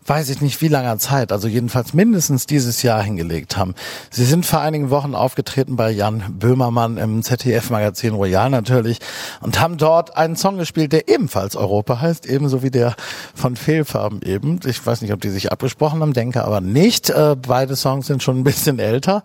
[0.08, 3.74] weiß ich nicht wie langer Zeit, also jedenfalls mindestens dieses Jahr hingelegt haben.
[4.10, 8.98] Sie sind vor einigen Wochen aufgetreten bei Jan Böhmermann im ZDF-Magazin Royal natürlich
[9.40, 12.96] und haben dort einen Song gespielt, der ebenfalls Europa heißt, ebenso wie der
[13.34, 14.60] von Fehlfarben eben.
[14.64, 17.10] Ich weiß nicht, ob die sich abgesprochen haben, denke aber nicht.
[17.10, 19.22] Äh, beide Songs sind schon ein bisschen älter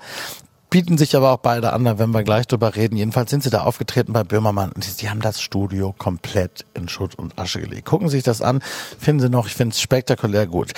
[0.74, 2.98] bieten sich aber auch beide an, da werden wir gleich drüber reden.
[2.98, 7.14] Jedenfalls sind sie da aufgetreten bei Böhmermann und sie haben das Studio komplett in Schutt
[7.14, 7.86] und Asche gelegt.
[7.86, 8.60] Gucken Sie sich das an,
[8.98, 10.72] finden Sie noch, ich finde es spektakulär gut.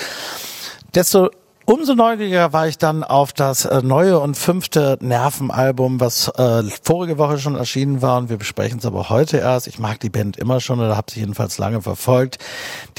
[0.94, 1.30] Desto
[1.68, 7.18] Umso neugieriger war ich dann auf das äh, neue und fünfte Nervenalbum, was äh, vorige
[7.18, 9.66] Woche schon erschienen war und wir besprechen es aber heute erst.
[9.66, 12.38] Ich mag die Band immer schon oder habe sie jedenfalls lange verfolgt.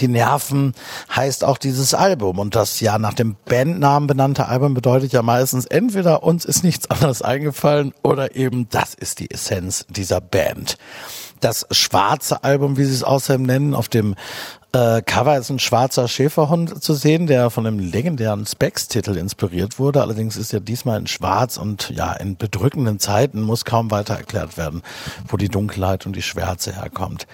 [0.00, 0.74] Die Nerven
[1.14, 5.66] heißt auch dieses Album und das ja nach dem Bandnamen benannte Album bedeutet ja meistens
[5.66, 10.76] entweder uns ist nichts anderes eingefallen oder eben das ist die Essenz dieser Band
[11.40, 14.14] das schwarze Album, wie sie es außerdem nennen, auf dem
[14.72, 20.02] äh, Cover ist ein schwarzer Schäferhund zu sehen, der von einem legendären Specs-Titel inspiriert wurde.
[20.02, 24.56] Allerdings ist er diesmal in schwarz und ja, in bedrückenden Zeiten muss kaum weiter erklärt
[24.56, 24.82] werden,
[25.28, 27.26] wo die Dunkelheit und die Schwärze herkommt.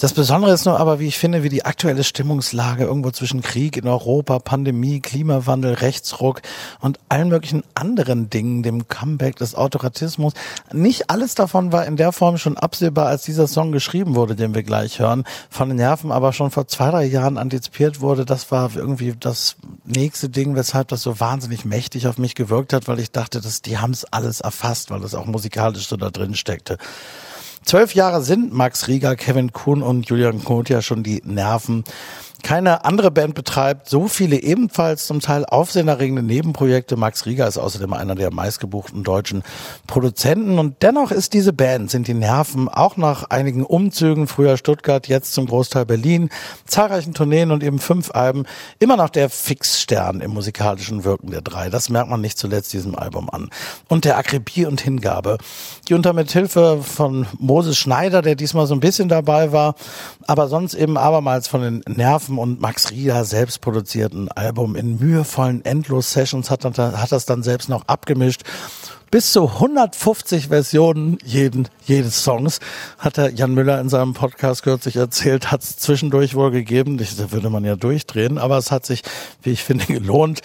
[0.00, 3.76] Das Besondere ist nur aber, wie ich finde, wie die aktuelle Stimmungslage irgendwo zwischen Krieg
[3.76, 6.40] in Europa, Pandemie, Klimawandel, Rechtsruck
[6.78, 10.34] und allen möglichen anderen Dingen, dem Comeback des Autoratismus.
[10.72, 14.54] Nicht alles davon war in der Form schon absehbar, als dieser Song geschrieben wurde, den
[14.54, 15.24] wir gleich hören.
[15.50, 18.24] Von den Nerven aber schon vor zwei, drei Jahren antizipiert wurde.
[18.24, 22.86] Das war irgendwie das nächste Ding, weshalb das so wahnsinnig mächtig auf mich gewirkt hat,
[22.86, 26.10] weil ich dachte, dass die haben es alles erfasst, weil das auch musikalisch so da
[26.10, 26.78] drin steckte.
[27.68, 31.84] Zwölf Jahre sind Max Rieger, Kevin Kuhn und Julian Knot ja schon die Nerven
[32.42, 36.96] keine andere Band betreibt so viele ebenfalls zum Teil aufsehenerregende Nebenprojekte.
[36.96, 39.42] Max Rieger ist außerdem einer der meistgebuchten deutschen
[39.86, 45.08] Produzenten und dennoch ist diese Band, sind die Nerven auch nach einigen Umzügen, früher Stuttgart,
[45.08, 46.30] jetzt zum Großteil Berlin,
[46.66, 48.44] zahlreichen Tourneen und eben fünf Alben,
[48.78, 51.70] immer noch der Fixstern im musikalischen Wirken der drei.
[51.70, 53.50] Das merkt man nicht zuletzt diesem Album an.
[53.88, 55.38] Und der Akribie und Hingabe,
[55.88, 59.74] die unter Mithilfe von Moses Schneider, der diesmal so ein bisschen dabei war,
[60.26, 64.98] aber sonst eben abermals von den Nerven Steffen und Max Rieder selbst produzierten Album in
[64.98, 68.42] mühevollen Endlos-Sessions hat, hat das dann selbst noch abgemischt.
[69.10, 72.60] Bis zu 150 Versionen jeden, jedes Songs
[72.98, 76.98] hat der Jan Müller in seinem Podcast kürzlich erzählt, hat es zwischendurch wohl gegeben.
[76.98, 79.02] Da würde man ja durchdrehen, aber es hat sich,
[79.42, 80.42] wie ich finde, gelohnt.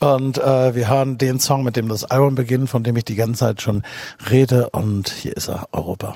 [0.00, 3.16] Und äh, wir hören den Song, mit dem das Album beginnt, von dem ich die
[3.16, 3.82] ganze Zeit schon
[4.30, 4.70] rede.
[4.70, 6.14] Und hier ist er, Europa.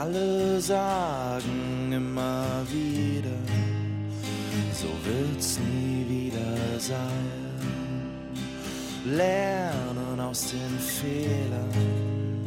[0.00, 3.40] Alle sagen immer wieder,
[4.72, 7.32] so wird's nie wieder sein.
[9.04, 12.44] Lernen aus den Fehlern,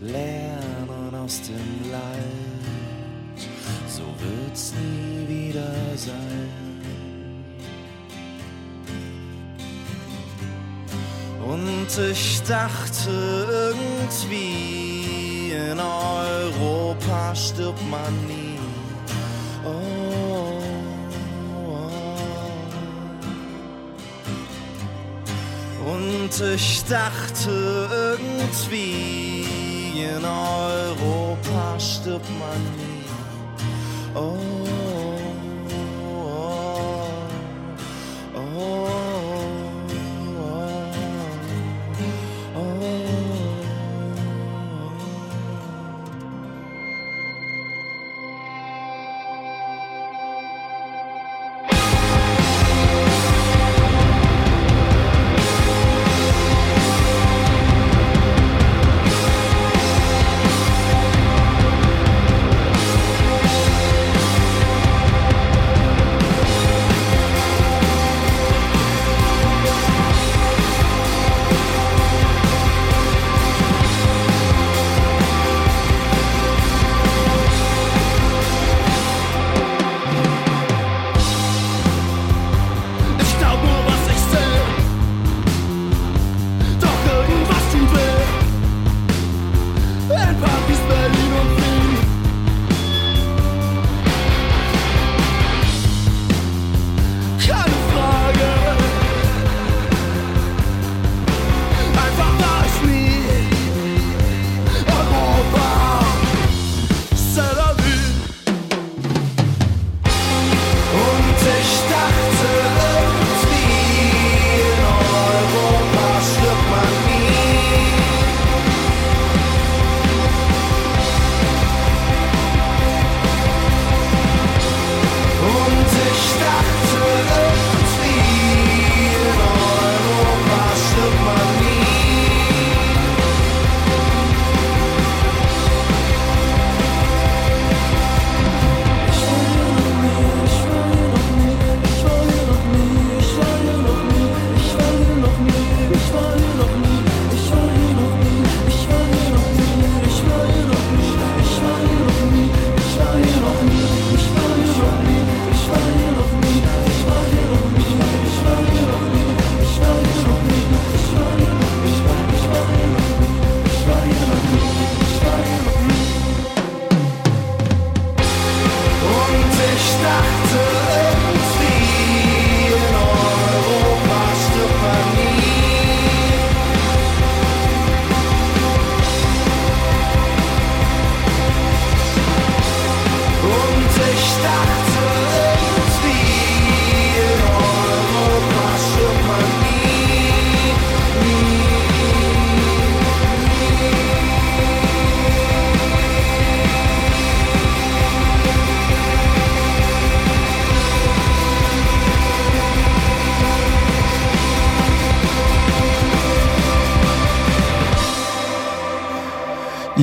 [0.00, 3.40] lernen aus dem Leid,
[3.86, 6.48] so wird's nie wieder sein.
[11.46, 18.58] Und ich dachte irgendwie, in Europa stirbt man nie.
[19.64, 20.62] Oh,
[21.66, 21.90] oh.
[25.92, 29.44] Und ich dachte irgendwie,
[29.96, 33.04] in Europa stirbt man nie.
[34.14, 34.36] Oh,
[36.14, 36.46] oh,
[38.34, 38.89] oh,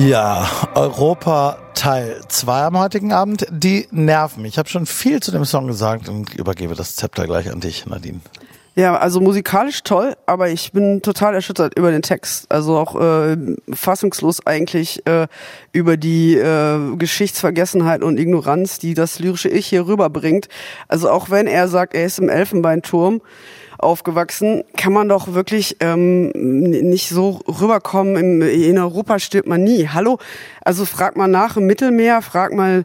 [0.08, 3.46] Ja, Europa Teil 2 am heutigen Abend.
[3.50, 4.42] Die nerven.
[4.46, 7.84] Ich habe schon viel zu dem Song gesagt und übergebe das Zepter gleich an dich,
[7.84, 8.20] Nadine.
[8.74, 12.50] Ja, also musikalisch toll, aber ich bin total erschüttert über den Text.
[12.50, 13.36] Also auch äh,
[13.70, 15.26] fassungslos eigentlich äh,
[15.72, 20.48] über die äh, Geschichtsvergessenheit und Ignoranz, die das lyrische Ich hier rüberbringt.
[20.86, 23.20] Also auch wenn er sagt, er ist im Elfenbeinturm
[23.78, 28.16] aufgewachsen, kann man doch wirklich ähm, nicht so rüberkommen.
[28.16, 29.88] Im, in Europa stirbt man nie.
[29.88, 30.18] Hallo?
[30.64, 32.84] Also frag mal nach im Mittelmeer, frag mal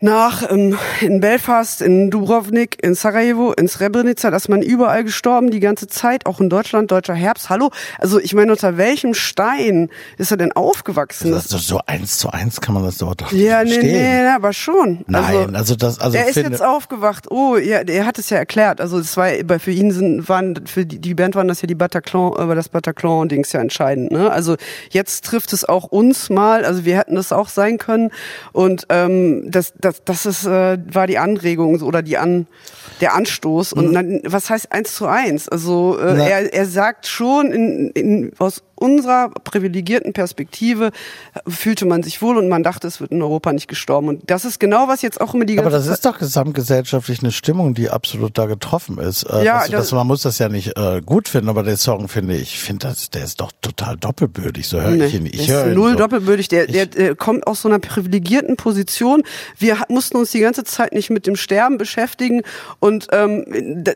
[0.00, 5.60] nach ähm, in Belfast, in Dubrovnik, in Sarajevo, in Srebrenica, dass man überall gestorben die
[5.60, 7.50] ganze Zeit, auch in Deutschland, deutscher Herbst.
[7.50, 11.32] Hallo, also ich meine, unter welchem Stein ist er denn aufgewachsen?
[11.32, 14.24] Das ist so eins zu eins kann man das dort doch ja, nicht nee, verstehen.
[14.24, 15.04] nee, aber schon.
[15.06, 17.30] Nein, also das, also er ist jetzt aufgewacht.
[17.30, 18.80] Oh, ja, er hat es ja erklärt.
[18.80, 21.66] Also es war bei für ihn sind waren für die, die Band waren das ja
[21.66, 24.12] die Bataclan, war das Bataclan Dings ja entscheidend.
[24.12, 24.30] Ne?
[24.30, 24.56] Also
[24.90, 26.64] jetzt trifft es auch uns mal.
[26.64, 28.10] Also wir hätten das auch sein können.
[28.52, 32.46] Und ähm, das das das ist äh, war die Anregung oder die an
[33.00, 33.72] der Anstoß.
[33.72, 35.48] Und dann, was heißt eins zu eins?
[35.48, 36.18] Also äh, Mhm.
[36.18, 36.28] Na.
[36.28, 40.90] er er sagt schon in, in aus unserer privilegierten Perspektive
[41.46, 44.08] fühlte man sich wohl und man dachte, es wird in Europa nicht gestorben.
[44.08, 47.20] Und das ist genau, was jetzt auch immer die aber ganze das ist doch gesamtgesellschaftlich
[47.22, 49.24] eine Stimmung, die absolut da getroffen ist.
[49.24, 51.76] Äh, Ja, also, das- das, man muss das ja nicht äh, gut finden, aber der
[51.76, 54.66] Song finde ich, finde das, der ist doch total doppelbödig.
[54.66, 55.26] So höre ich ihn.
[55.26, 55.98] Ich höre ist ihn null so.
[55.98, 56.48] doppelbödig.
[56.48, 59.22] Der, der, der kommt aus so einer privilegierten Position.
[59.58, 62.42] Wir mussten uns die ganze Zeit nicht mit dem Sterben beschäftigen.
[62.78, 63.44] Und ähm,
[63.84, 63.92] da,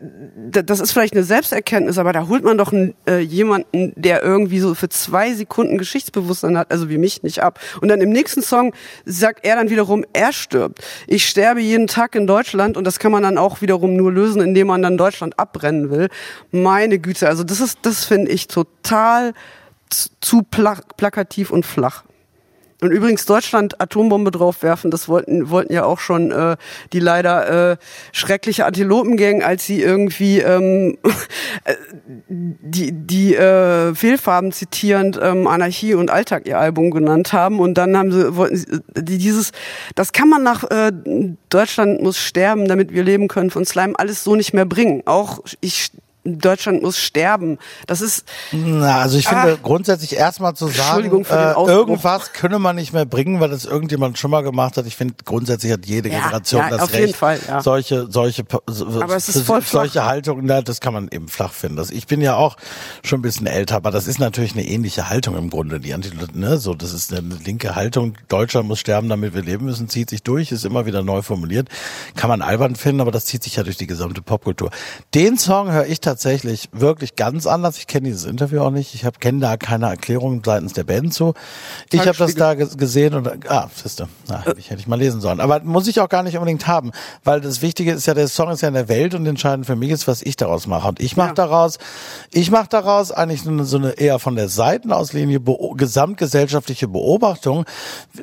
[0.50, 4.22] da, das ist vielleicht eine Selbsterkenntnis, aber da holt man doch einen, äh, jemanden, der
[4.22, 7.60] irgendwie so für zwei Sekunden Geschichtsbewusstsein hat, also wie mich nicht ab.
[7.80, 10.84] Und dann im nächsten Song sagt er dann wiederum, er stirbt.
[11.06, 14.42] Ich sterbe jeden Tag in Deutschland und das kann man dann auch wiederum nur lösen,
[14.42, 16.08] indem man dann Deutschland abbrennen will.
[16.50, 19.32] Meine Güte, also das ist, das finde ich total
[20.20, 22.04] zu pla plakativ und flach.
[22.84, 26.58] Und übrigens Deutschland Atombombe draufwerfen, das wollten, wollten ja auch schon äh,
[26.92, 27.76] die leider äh,
[28.12, 30.98] schreckliche Antilopengang, als sie irgendwie ähm,
[31.64, 31.76] äh,
[32.28, 37.58] die, die äh, Fehlfarben zitierend ähm, Anarchie und Alltag ihr Album genannt haben.
[37.58, 39.52] Und dann haben sie, wollten sie, die, dieses,
[39.94, 40.92] das kann man nach äh,
[41.48, 45.00] Deutschland muss sterben, damit wir leben können von Slime, alles so nicht mehr bringen.
[45.06, 45.90] Auch ich
[46.24, 47.58] Deutschland muss sterben.
[47.86, 49.58] Das ist Na, also ich finde Ah.
[49.62, 54.30] grundsätzlich erstmal zu sagen, äh, irgendwas könne man nicht mehr bringen, weil das irgendjemand schon
[54.30, 54.86] mal gemacht hat.
[54.86, 57.60] Ich finde grundsätzlich hat jede Ja, Generation ja, das auf Recht, jeden Fall, ja.
[57.60, 59.82] solche solche so- Aber es ist voll flach.
[59.82, 61.76] solche Haltungen, na, das kann man eben flach finden.
[61.76, 62.56] Das, ich bin ja auch
[63.02, 65.78] schon ein bisschen älter, aber das ist natürlich eine ähnliche Haltung im Grunde.
[65.78, 68.14] Die Anti ne, so das ist eine linke Haltung.
[68.28, 69.88] Deutschland muss sterben, damit wir leben müssen.
[69.90, 71.68] Zieht sich durch, ist immer wieder neu formuliert.
[72.16, 74.70] Kann man albern finden, aber das zieht sich ja durch die gesamte Popkultur.
[75.14, 76.13] Den Song höre ich tatsächlich
[76.72, 77.78] wirklich ganz anders.
[77.78, 78.94] Ich kenne dieses Interview auch nicht.
[78.94, 81.34] Ich habe kenne da keine Erklärung seitens der Band zu.
[81.92, 84.98] Ich habe das da ge- gesehen und ah, siehste, na, hätte ich, hätte ich mal
[84.98, 85.40] lesen sollen.
[85.40, 86.92] Aber muss ich auch gar nicht unbedingt haben,
[87.24, 89.76] weil das Wichtige ist ja, der Song ist ja in der Welt und entscheidend für
[89.76, 90.88] mich ist, was ich daraus mache.
[90.88, 91.34] Und ich mache Ja.
[91.34, 91.78] daraus,
[92.32, 97.64] ich mache daraus eigentlich so eine, so eine eher von der Seitenauslinie beo- gesamtgesellschaftliche Beobachtung.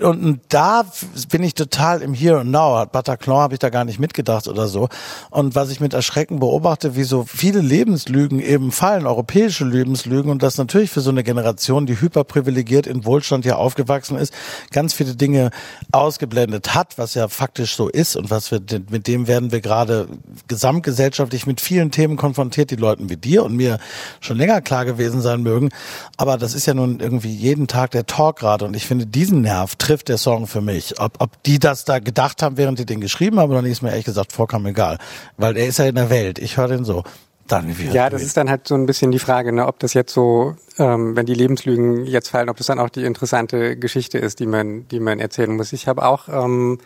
[0.01, 0.83] Und da
[1.29, 2.85] bin ich total im Here and Now.
[2.85, 4.89] Bataclan habe ich da gar nicht mitgedacht oder so.
[5.29, 10.43] Und was ich mit Erschrecken beobachte, wie so viele Lebenslügen eben fallen, europäische Lebenslügen und
[10.43, 14.35] das natürlich für so eine Generation, die hyperprivilegiert in Wohlstand ja aufgewachsen ist,
[14.71, 15.49] ganz viele Dinge
[15.91, 18.61] ausgeblendet hat, was ja faktisch so ist und was wir,
[18.91, 20.07] mit dem werden wir gerade
[20.47, 23.79] gesamtgesellschaftlich mit vielen Themen konfrontiert, die Leuten wie dir und mir
[24.19, 25.69] schon länger klar gewesen sein mögen.
[26.17, 29.41] Aber das ist ja nun irgendwie jeden Tag der Talk gerade und ich finde, diesen
[29.41, 30.99] Nerv trifft der Song für mich.
[30.99, 33.81] Ob, ob die das da gedacht haben, während die den geschrieben haben oder nicht, ist
[33.81, 34.99] mir ehrlich gesagt vollkommen egal.
[35.37, 36.37] Weil er ist ja in der Welt.
[36.37, 37.03] Ich höre den so.
[37.51, 39.93] Dann, wie Ja, das ist dann halt so ein bisschen die Frage, ne, ob das
[39.93, 44.17] jetzt so, ähm, wenn die Lebenslügen jetzt fallen, ob das dann auch die interessante Geschichte
[44.17, 45.73] ist, die man, die man erzählen muss.
[45.73, 46.79] Ich habe auch ähm,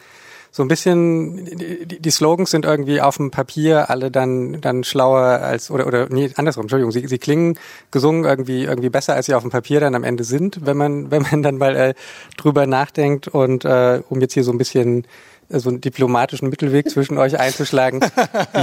[0.55, 5.21] so ein bisschen, die, die Slogans sind irgendwie auf dem Papier alle dann dann schlauer
[5.21, 7.59] als oder oder nee, andersrum, Entschuldigung, sie, sie klingen
[7.91, 11.11] gesungen irgendwie irgendwie besser als sie auf dem Papier dann am Ende sind, wenn man
[11.11, 11.93] wenn man dann mal äh,
[12.37, 15.05] drüber nachdenkt und äh, um jetzt hier so ein bisschen
[15.49, 17.99] so einen diplomatischen Mittelweg zwischen euch einzuschlagen.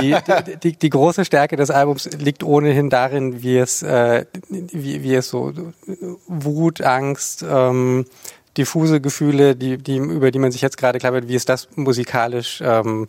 [0.01, 0.17] Die,
[0.63, 5.29] die, die, große Stärke des Albums liegt ohnehin darin, wie es, äh, wie, wie es
[5.29, 5.53] so
[6.27, 8.07] Wut, Angst, ähm,
[8.57, 12.61] diffuse Gefühle, die, die, über die man sich jetzt gerade klappert, wie es das musikalisch
[12.65, 13.07] ähm,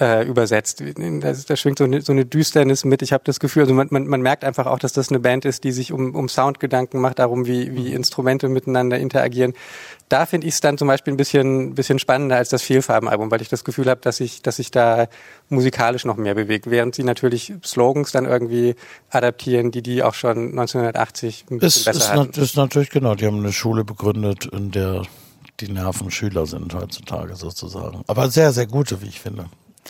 [0.00, 0.82] äh, übersetzt.
[0.82, 3.02] Da, da schwingt so eine, so eine Düsternis mit.
[3.02, 5.44] Ich habe das Gefühl, also man, man, man merkt einfach auch, dass das eine Band
[5.44, 9.54] ist, die sich um, um Soundgedanken macht, darum, wie, wie Instrumente miteinander interagieren.
[10.08, 13.42] Da finde ich es dann zum Beispiel ein bisschen, bisschen spannender als das Vielfarbenalbum, weil
[13.42, 15.08] ich das Gefühl habe, dass sich dass sich da
[15.48, 18.74] musikalisch noch mehr bewegt, während sie natürlich Slogans dann irgendwie
[19.10, 22.40] adaptieren, die die auch schon 1980 ein bisschen Ist, besser ist, hatten.
[22.40, 25.02] ist natürlich genau, die haben eine Schule begründet, in der
[25.60, 28.02] die Nerven Schüler sind heutzutage sozusagen.
[28.06, 29.46] Aber sehr, sehr gute, wie ich finde.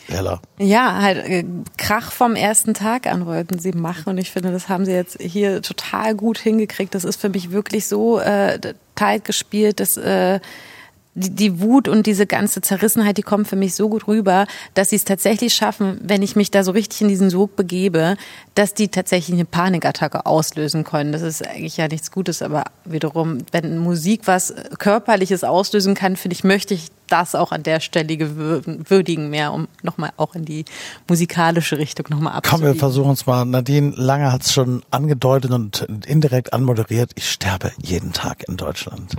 [0.07, 0.41] Heller.
[0.57, 1.45] Ja, halt äh,
[1.77, 5.21] Krach vom ersten Tag an wollten sie machen und ich finde, das haben sie jetzt
[5.21, 6.93] hier total gut hingekriegt.
[6.93, 8.59] Das ist für mich wirklich so äh,
[8.95, 10.39] tight gespielt, dass äh,
[11.15, 14.89] die, die Wut und diese ganze Zerrissenheit, die kommt für mich so gut rüber, dass
[14.89, 18.17] sie es tatsächlich schaffen, wenn ich mich da so richtig in diesen Sog begebe,
[18.55, 21.11] dass die tatsächlich eine Panikattacke auslösen können.
[21.11, 26.33] Das ist eigentlich ja nichts Gutes, aber wiederum, wenn Musik was Körperliches auslösen kann, finde
[26.35, 28.07] ich, möchte ich das auch an der Stelle
[28.89, 30.65] würdigen mehr, um nochmal auch in die
[31.07, 32.79] musikalische Richtung nochmal Komm, wir abzubiegen.
[32.79, 33.45] versuchen es mal.
[33.45, 37.11] Nadine Lange hat es schon angedeutet und indirekt anmoderiert.
[37.15, 39.15] Ich sterbe jeden Tag in Deutschland.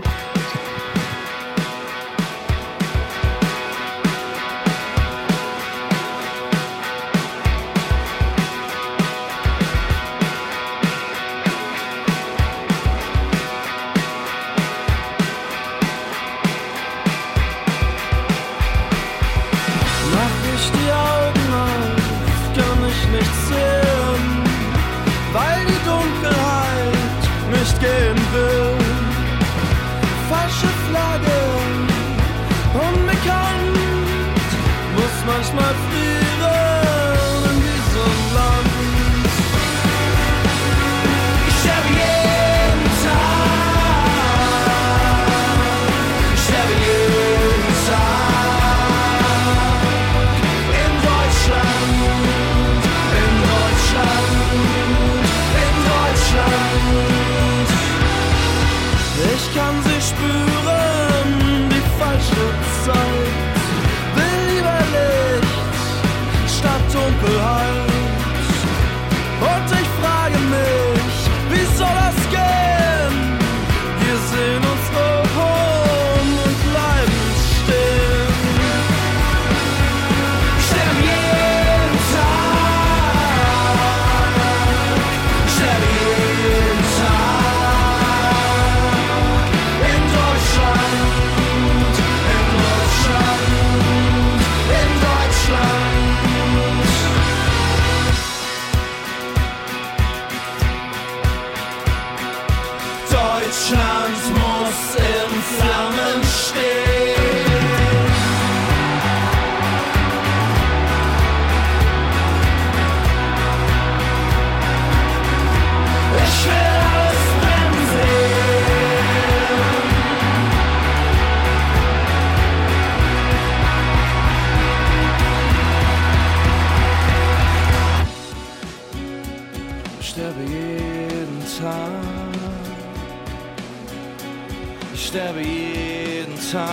[135.15, 136.67] Ich sterbe jeden Tag.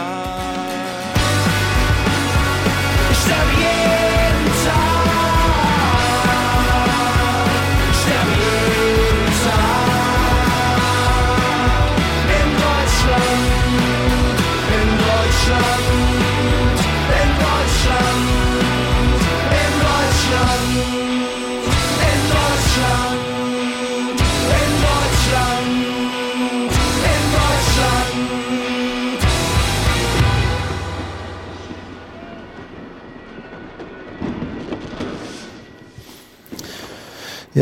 [3.12, 4.21] Ich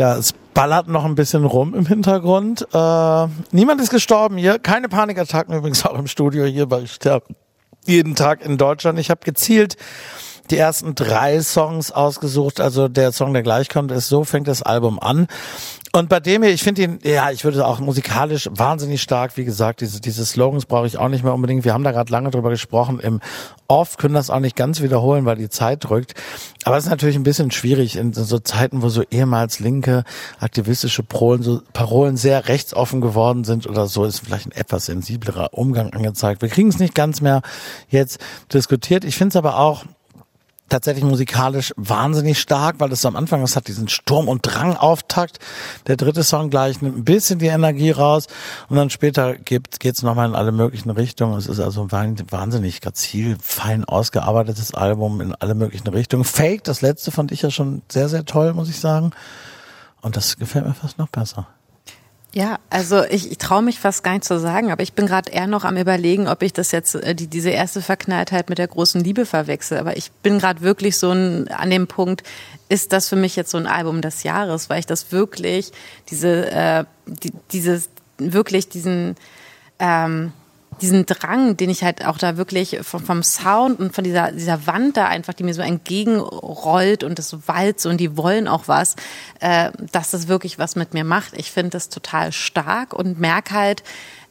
[0.00, 2.66] Ja, es ballert noch ein bisschen rum im Hintergrund.
[2.72, 4.58] Äh, niemand ist gestorben hier.
[4.58, 7.26] Keine Panikattacken übrigens auch im Studio hier, weil ich sterbe
[7.84, 8.98] jeden Tag in Deutschland.
[8.98, 9.76] Ich habe gezielt
[10.48, 12.62] die ersten drei Songs ausgesucht.
[12.62, 15.26] Also der Song, der gleich kommt, ist So fängt das Album an.
[15.92, 19.44] Und bei dem hier, ich finde ihn, ja, ich würde auch musikalisch wahnsinnig stark, wie
[19.44, 21.64] gesagt, diese, diese Slogans brauche ich auch nicht mehr unbedingt.
[21.64, 23.00] Wir haben da gerade lange drüber gesprochen.
[23.00, 23.20] Im
[23.66, 26.14] Off können das auch nicht ganz wiederholen, weil die Zeit drückt.
[26.62, 30.04] Aber es ist natürlich ein bisschen schwierig in so Zeiten, wo so ehemals linke
[30.38, 35.54] aktivistische Parolen, so Parolen sehr rechtsoffen geworden sind oder so, ist vielleicht ein etwas sensiblerer
[35.54, 36.40] Umgang angezeigt.
[36.40, 37.42] Wir kriegen es nicht ganz mehr
[37.88, 38.20] jetzt
[38.52, 39.04] diskutiert.
[39.04, 39.84] Ich finde es aber auch
[40.70, 45.38] tatsächlich musikalisch wahnsinnig stark, weil es am Anfang, es hat diesen Sturm- und Drang-Auftakt.
[45.86, 48.26] Der dritte Song gleich nimmt ein bisschen die Energie raus
[48.68, 51.36] und dann später geht es nochmal in alle möglichen Richtungen.
[51.36, 56.24] Es ist also ein wahnsinnig grazil, fein ausgearbeitetes Album in alle möglichen Richtungen.
[56.24, 59.10] Fake, das letzte fand ich ja schon sehr, sehr toll, muss ich sagen.
[60.00, 61.46] Und das gefällt mir fast noch besser.
[62.32, 65.32] Ja, also ich, ich traue mich fast gar nicht zu sagen, aber ich bin gerade
[65.32, 68.68] eher noch am überlegen, ob ich das jetzt, äh, die, diese erste Verknalltheit mit der
[68.68, 69.78] großen Liebe verwechsel.
[69.78, 72.22] Aber ich bin gerade wirklich so ein, an dem Punkt,
[72.68, 75.72] ist das für mich jetzt so ein Album des Jahres, weil ich das wirklich,
[76.08, 79.16] diese, äh, die, dieses, wirklich diesen,
[79.80, 80.32] ähm,
[80.80, 84.66] diesen Drang, den ich halt auch da wirklich vom, vom Sound und von dieser, dieser
[84.66, 88.66] Wand da einfach, die mir so entgegenrollt und das Wald so und die wollen auch
[88.66, 88.96] was,
[89.40, 91.34] äh, dass das wirklich was mit mir macht.
[91.36, 93.82] Ich finde das total stark und merke halt,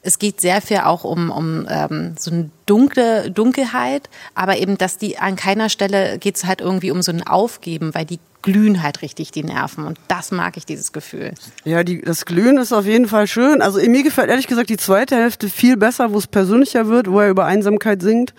[0.01, 4.97] es geht sehr viel auch um, um ähm, so eine dunkle Dunkelheit, aber eben, dass
[4.97, 8.81] die an keiner Stelle geht es halt irgendwie um so ein Aufgeben, weil die glühen
[8.83, 11.33] halt richtig die Nerven und das mag ich, dieses Gefühl.
[11.65, 13.61] Ja, die, das Glühen ist auf jeden Fall schön.
[13.61, 17.19] Also mir gefällt ehrlich gesagt die zweite Hälfte viel besser, wo es persönlicher wird, wo
[17.19, 18.33] er über Einsamkeit singt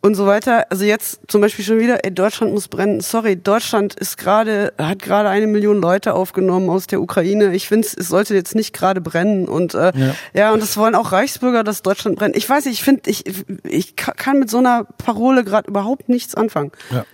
[0.00, 0.66] und so weiter.
[0.70, 3.00] Also jetzt zum Beispiel schon wieder, ey, Deutschland muss brennen.
[3.00, 7.54] Sorry, Deutschland ist gerade, hat gerade eine Million Leute aufgenommen aus der Ukraine.
[7.54, 9.48] Ich finde, es sollte jetzt nicht gerade brennen.
[9.48, 10.14] Und äh, ja.
[10.34, 12.36] ja, und das wollen auch Reichsbürger, dass Deutschland brennt.
[12.36, 13.24] Ich weiß nicht, ich finde, ich,
[13.64, 16.72] ich kann mit so einer Parole gerade überhaupt nichts anfangen.
[16.90, 17.04] Ja.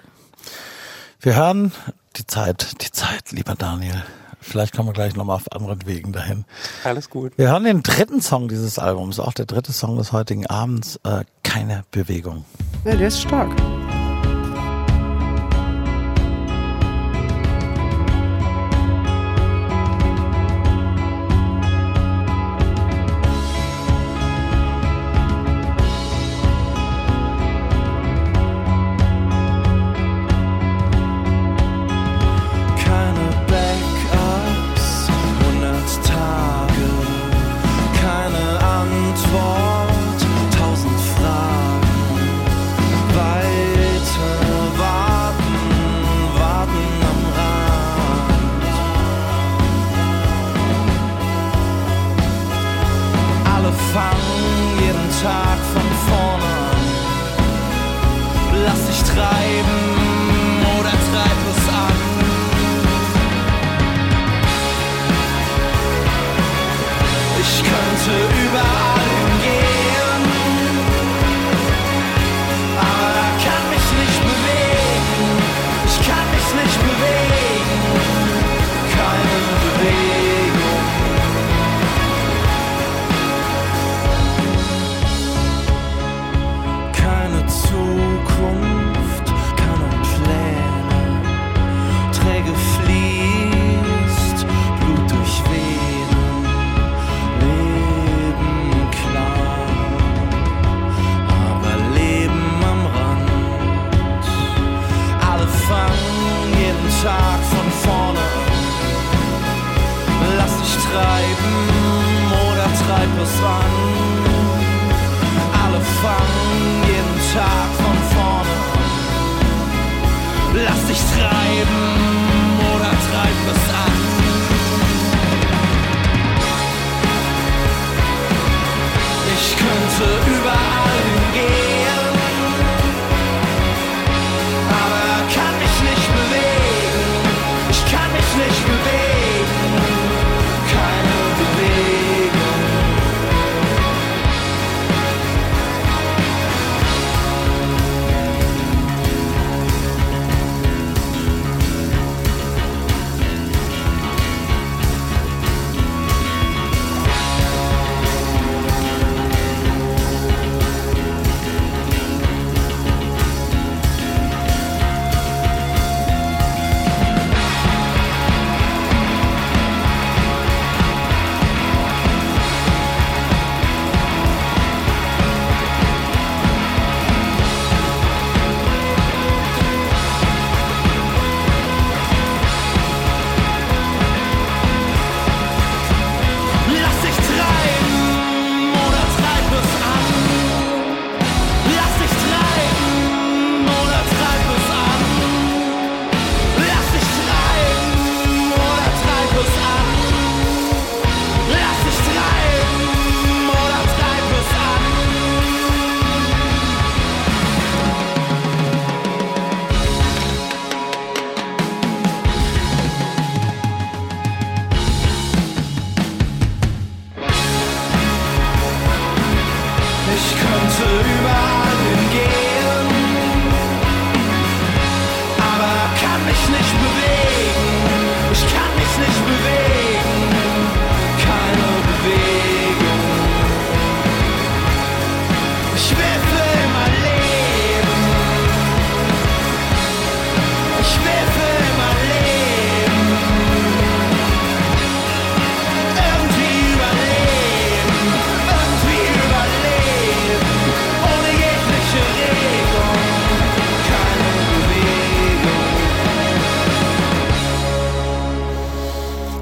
[1.20, 1.72] Wir hören
[2.16, 4.02] die Zeit, die Zeit, lieber Daniel.
[4.40, 6.44] Vielleicht kommen wir gleich nochmal auf anderen Wegen dahin.
[6.84, 7.32] Alles gut.
[7.36, 11.24] Wir hören den dritten Song dieses Albums, auch der dritte Song des heutigen Abends, äh,
[11.42, 12.44] Keine Bewegung.
[12.84, 13.50] Ja, der ist stark.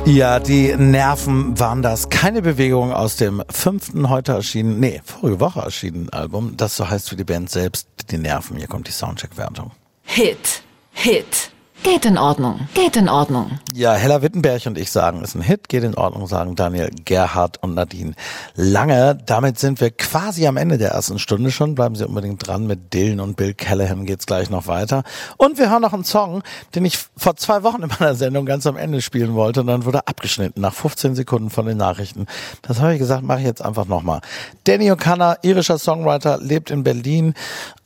[0.04, 2.08] Ja, die Nerven waren das.
[2.08, 7.12] Keine Bewegung aus dem fünften heute erschienen, nee, vorige Woche erschienenen Album, das so heißt
[7.12, 8.56] wie die Band selbst, die Nerven.
[8.56, 9.70] Hier kommt die Soundcheck-Wertung.
[10.02, 11.52] Hit, Hit.
[11.82, 13.58] Geht in Ordnung, geht in Ordnung.
[13.74, 17.60] Ja, Hella Wittenberg und ich sagen, ist ein Hit, geht in Ordnung, sagen Daniel Gerhardt
[17.60, 18.14] und Nadine
[18.54, 19.18] Lange.
[19.26, 21.74] Damit sind wir quasi am Ende der ersten Stunde schon.
[21.74, 22.68] Bleiben Sie unbedingt dran.
[22.68, 25.02] Mit Dylan und Bill Callahan geht's gleich noch weiter.
[25.38, 26.44] Und wir hören noch einen Song,
[26.76, 29.84] den ich vor zwei Wochen in meiner Sendung ganz am Ende spielen wollte und dann
[29.84, 32.26] wurde abgeschnitten nach 15 Sekunden von den Nachrichten.
[32.62, 34.20] Das habe ich gesagt, mache ich jetzt einfach nochmal.
[34.64, 37.34] Danny O'Connor, irischer Songwriter, lebt in Berlin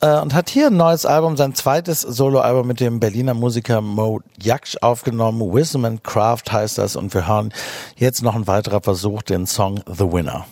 [0.01, 4.21] äh, und hat hier ein neues Album, sein zweites Soloalbum mit dem Berliner Musiker Mo
[4.39, 5.53] Jaksch aufgenommen.
[5.53, 7.53] Wisdom and Craft heißt das und wir hören
[7.95, 10.45] jetzt noch ein weiterer Versuch, den Song The Winner.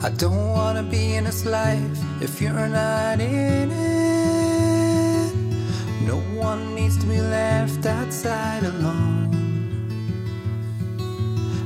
[0.00, 5.34] I don't wanna be in this life if you're not in it.
[6.06, 9.27] No one needs to be left outside alone.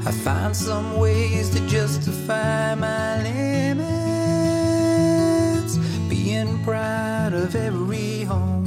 [0.05, 3.87] I find some ways to justify my limits,
[6.09, 8.67] being proud of every home.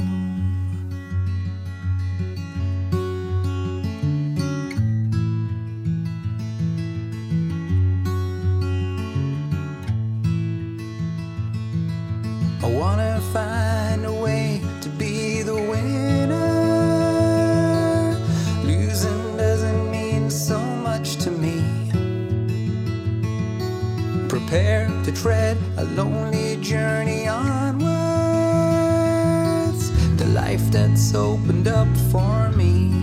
[12.62, 13.85] I wanna find
[24.56, 27.90] Prepare to tread a lonely journey onwards
[30.16, 32.95] to life that's opened up for me.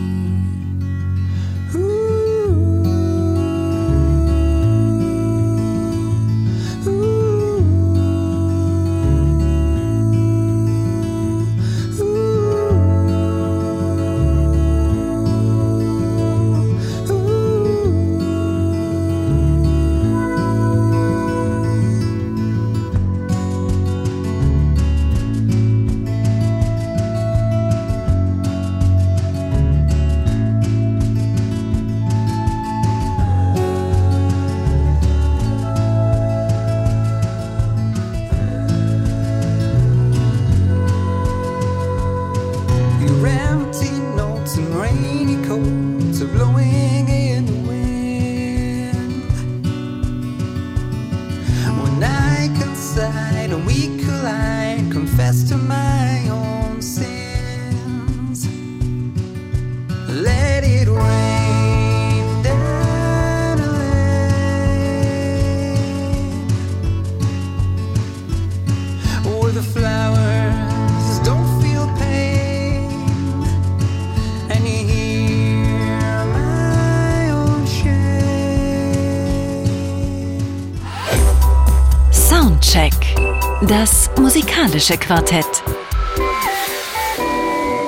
[84.73, 85.63] Musikalische Quartett.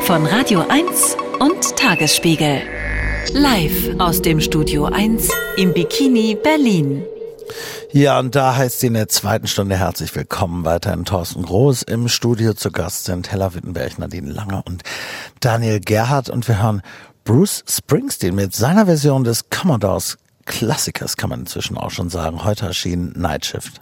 [0.03, 2.61] Von Radio 1 und Tagesspiegel.
[3.33, 7.03] Live aus dem Studio 1 im Bikini Berlin.
[7.91, 12.07] Ja, und da heißt sie in der zweiten Stunde herzlich willkommen weiterhin Thorsten Groß im
[12.07, 14.83] Studio zu Gast sind Hella Wittenberg, Nadine Lange und
[15.39, 16.83] Daniel Gerhardt und wir hören
[17.23, 22.43] Bruce Springsteen mit seiner Version des Commodores Klassikers, kann man inzwischen auch schon sagen.
[22.43, 23.81] Heute erschien Night Shift.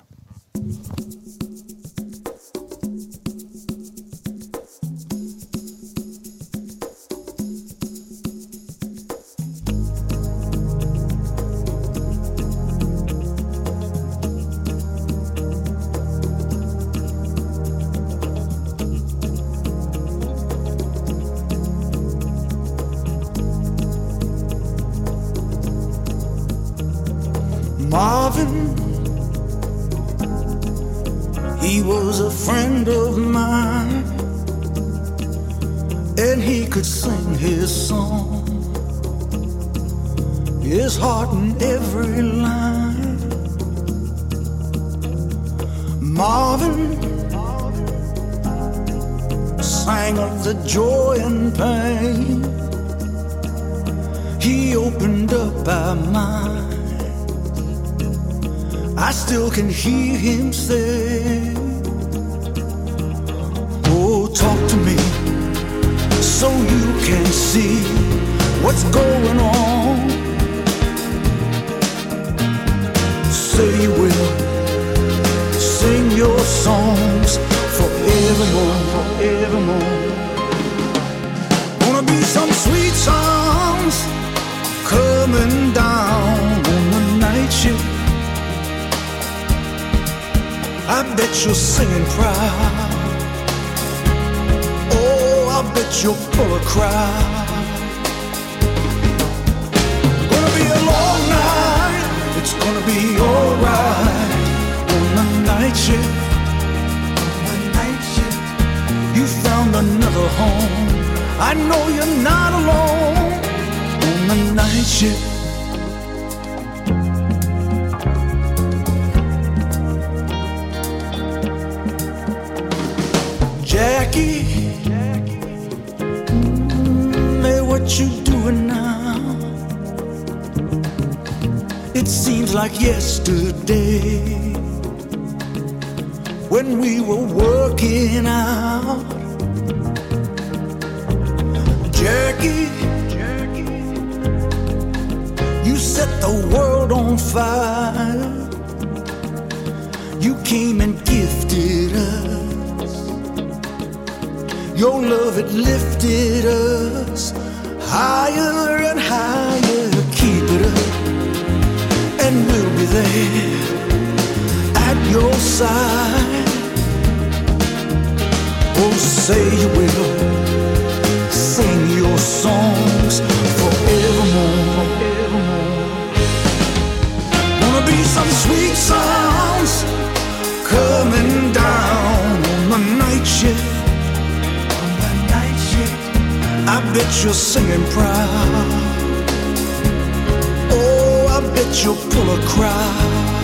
[191.83, 193.43] You'll pull a crowd.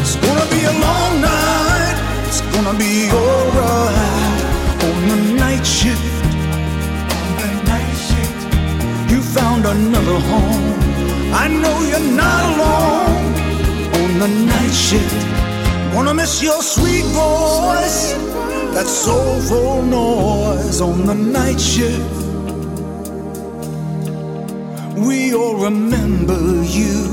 [0.00, 1.96] It's gonna be a long night.
[2.26, 4.40] It's gonna be alright
[4.88, 6.24] on the night shift.
[7.20, 8.40] On the night shift.
[9.10, 10.66] You found another home.
[11.32, 13.26] I know you're not alone
[14.00, 15.16] on the night shift.
[15.94, 18.12] Wanna miss your sweet voice,
[18.74, 22.25] that soulful noise on the night shift.
[24.96, 27.04] We all remember you.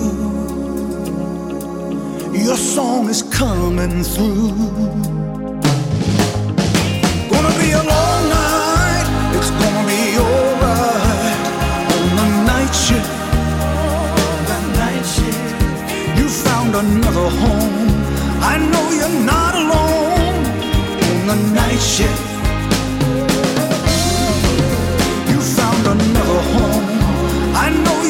[2.33, 4.55] Your song is coming through.
[7.29, 9.07] Gonna be a long night.
[9.35, 11.39] It's gonna be alright
[11.93, 13.11] on the night shift.
[14.23, 16.17] on The night shift.
[16.17, 17.89] You found another home.
[18.41, 20.45] I know you're not alone
[21.09, 22.32] on the night shift.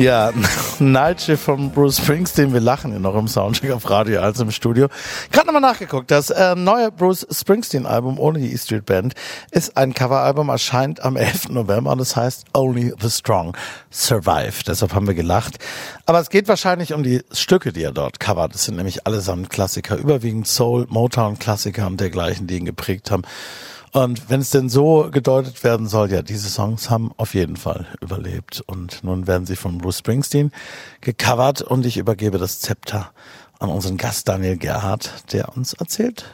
[0.00, 0.32] Ja,
[1.18, 2.54] Shift von Bruce Springsteen.
[2.54, 4.88] Wir lachen hier noch im Soundcheck auf Radio als im Studio.
[5.30, 6.10] Gerade nochmal nachgeguckt.
[6.10, 9.12] Das äh, neue Bruce Springsteen Album ohne die E Street Band
[9.50, 11.50] ist ein Coveralbum, erscheint am 11.
[11.50, 13.54] November und es heißt Only the Strong
[13.90, 14.64] Survive.
[14.66, 15.58] Deshalb haben wir gelacht.
[16.06, 18.54] Aber es geht wahrscheinlich um die Stücke, die er dort covert.
[18.54, 23.24] Das sind nämlich allesamt Klassiker, überwiegend Soul, Motown Klassiker und dergleichen, die ihn geprägt haben.
[23.92, 27.86] Und wenn es denn so gedeutet werden soll, ja, diese Songs haben auf jeden Fall
[28.00, 28.62] überlebt.
[28.66, 30.52] Und nun werden sie von Bruce Springsteen
[31.00, 33.10] gecovert und ich übergebe das Zepter
[33.58, 36.24] an unseren Gast Daniel Gerhardt, der uns erzählt,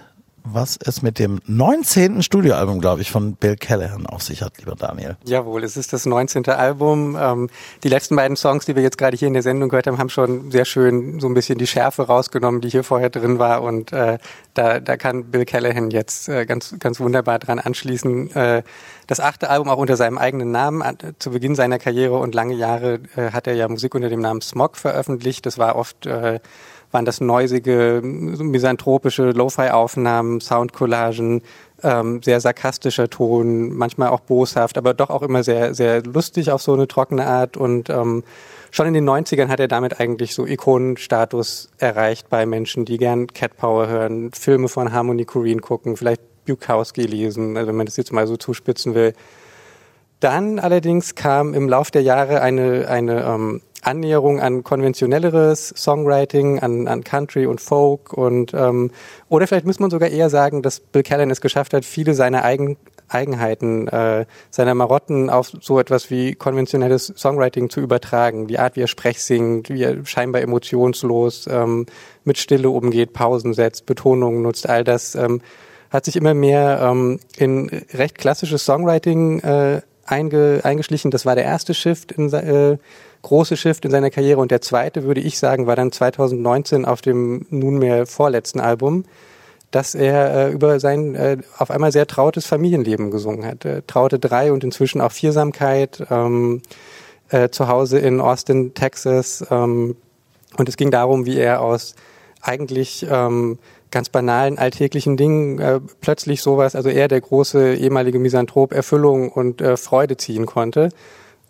[0.52, 2.22] was es mit dem 19.
[2.22, 5.16] Studioalbum, glaube ich, von Bill Callahan auf sich hat, lieber Daniel.
[5.24, 6.46] Jawohl, es ist das 19.
[6.48, 7.16] Album.
[7.20, 7.48] Ähm,
[7.84, 10.08] die letzten beiden Songs, die wir jetzt gerade hier in der Sendung gehört haben, haben
[10.08, 13.62] schon sehr schön so ein bisschen die Schärfe rausgenommen, die hier vorher drin war.
[13.62, 14.18] Und äh,
[14.54, 18.34] da, da kann Bill Callahan jetzt äh, ganz, ganz wunderbar dran anschließen.
[18.34, 18.62] Äh,
[19.06, 20.82] das achte Album auch unter seinem eigenen Namen.
[20.82, 24.20] An- Zu Beginn seiner Karriere und lange Jahre äh, hat er ja Musik unter dem
[24.20, 25.46] Namen Smog veröffentlicht.
[25.46, 26.40] Das war oft äh,
[26.96, 31.42] waren das neusige, misanthropische Lo-Fi-Aufnahmen, Soundcollagen,
[31.82, 36.62] ähm, sehr sarkastischer Ton, manchmal auch boshaft, aber doch auch immer sehr, sehr lustig auf
[36.62, 37.58] so eine trockene Art.
[37.58, 38.24] Und ähm,
[38.70, 43.26] schon in den 90ern hat er damit eigentlich so Ikonenstatus erreicht bei Menschen, die gern
[43.26, 47.98] Cat Power hören, Filme von Harmony Korine gucken, vielleicht Bukowski lesen, also wenn man das
[47.98, 49.12] jetzt mal so zuspitzen will.
[50.26, 56.88] Dann allerdings kam im Lauf der Jahre eine, eine ähm, Annäherung an konventionelleres Songwriting, an,
[56.88, 58.90] an Country und Folk und ähm,
[59.28, 62.44] oder vielleicht muss man sogar eher sagen, dass Bill Callan es geschafft hat, viele seiner
[62.44, 62.76] Eigen,
[63.08, 68.48] Eigenheiten, äh, seiner Marotten auf so etwas wie konventionelles Songwriting zu übertragen.
[68.48, 71.86] Die Art, wie er Sprech singt, wie er scheinbar emotionslos ähm,
[72.24, 75.40] mit Stille umgeht, Pausen setzt, Betonungen nutzt, all das ähm,
[75.90, 81.10] hat sich immer mehr ähm, in recht klassisches Songwriting äh, einge, eingeschlichen.
[81.10, 82.78] Das war der erste Shift in äh,
[83.22, 87.02] große Shift in seiner Karriere und der zweite, würde ich sagen, war dann 2019 auf
[87.02, 89.04] dem nunmehr vorletzten Album,
[89.70, 93.64] dass er äh, über sein äh, auf einmal sehr trautes Familienleben gesungen hat.
[93.64, 96.62] Äh, traute drei und inzwischen auch Viersamkeit ähm,
[97.30, 99.44] äh, zu Hause in Austin, Texas.
[99.50, 99.96] Ähm,
[100.56, 101.96] und es ging darum, wie er aus
[102.40, 103.58] eigentlich ähm,
[103.90, 109.60] ganz banalen alltäglichen Dingen äh, plötzlich sowas, also er der große ehemalige Misanthrop, Erfüllung und
[109.60, 110.90] äh, Freude ziehen konnte.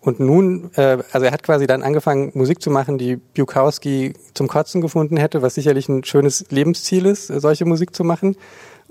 [0.01, 4.47] Und nun, äh, also er hat quasi dann angefangen, Musik zu machen, die Bukowski zum
[4.47, 8.37] Kotzen gefunden hätte, was sicherlich ein schönes Lebensziel ist, äh, solche Musik zu machen.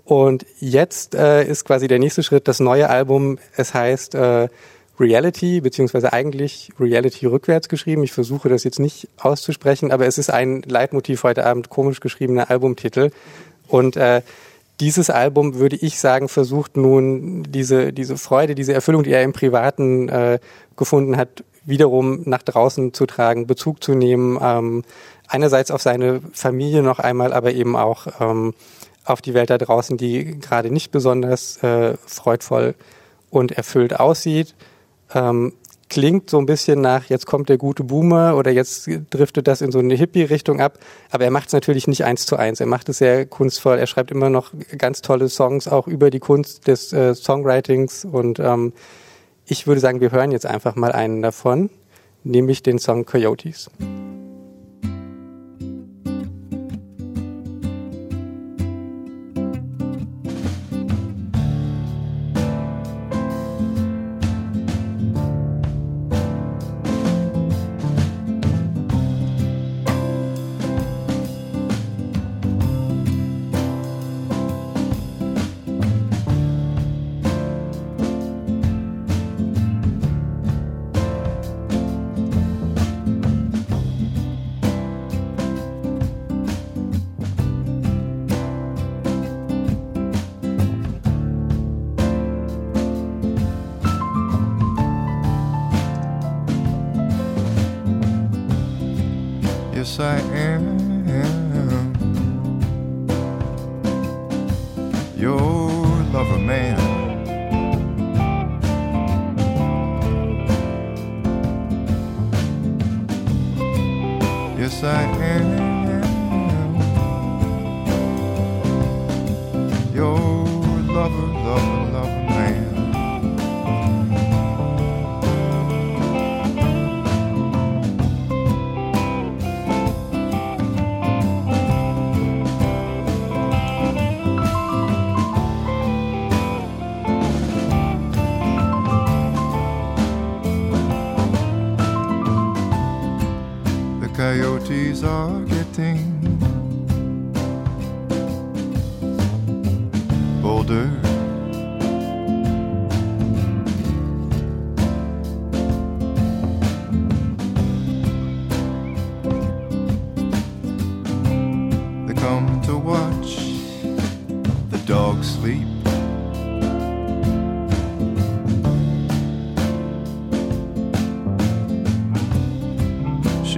[0.03, 3.39] Und jetzt äh, ist quasi der nächste Schritt das neue Album.
[3.55, 4.49] Es heißt äh,
[4.99, 8.03] Reality, beziehungsweise eigentlich Reality rückwärts geschrieben.
[8.03, 12.49] Ich versuche das jetzt nicht auszusprechen, aber es ist ein Leitmotiv heute Abend komisch geschriebener
[12.49, 13.11] Albumtitel.
[13.67, 14.21] Und äh,
[14.79, 19.33] dieses Album, würde ich sagen, versucht nun diese, diese Freude, diese Erfüllung, die er im
[19.33, 20.39] Privaten äh,
[20.75, 24.37] gefunden hat, wiederum nach draußen zu tragen, Bezug zu nehmen.
[24.41, 24.83] Ähm,
[25.27, 28.53] einerseits auf seine Familie noch einmal, aber eben auch ähm,
[29.05, 32.75] auf die Welt da draußen, die gerade nicht besonders äh, freudvoll
[33.29, 34.55] und erfüllt aussieht.
[35.14, 35.53] Ähm,
[35.89, 39.72] klingt so ein bisschen nach, jetzt kommt der gute Boomer oder jetzt driftet das in
[39.72, 40.80] so eine Hippie-Richtung ab.
[41.12, 42.60] Aber er macht es natürlich nicht eins zu eins.
[42.60, 43.78] Er macht es sehr kunstvoll.
[43.78, 48.06] Er schreibt immer noch ganz tolle Songs, auch über die Kunst des äh, Songwritings.
[48.06, 48.74] Und ähm,
[49.45, 51.70] ich würde sagen, wir hören jetzt einfach mal einen davon,
[52.24, 53.70] nämlich den Song Coyotes.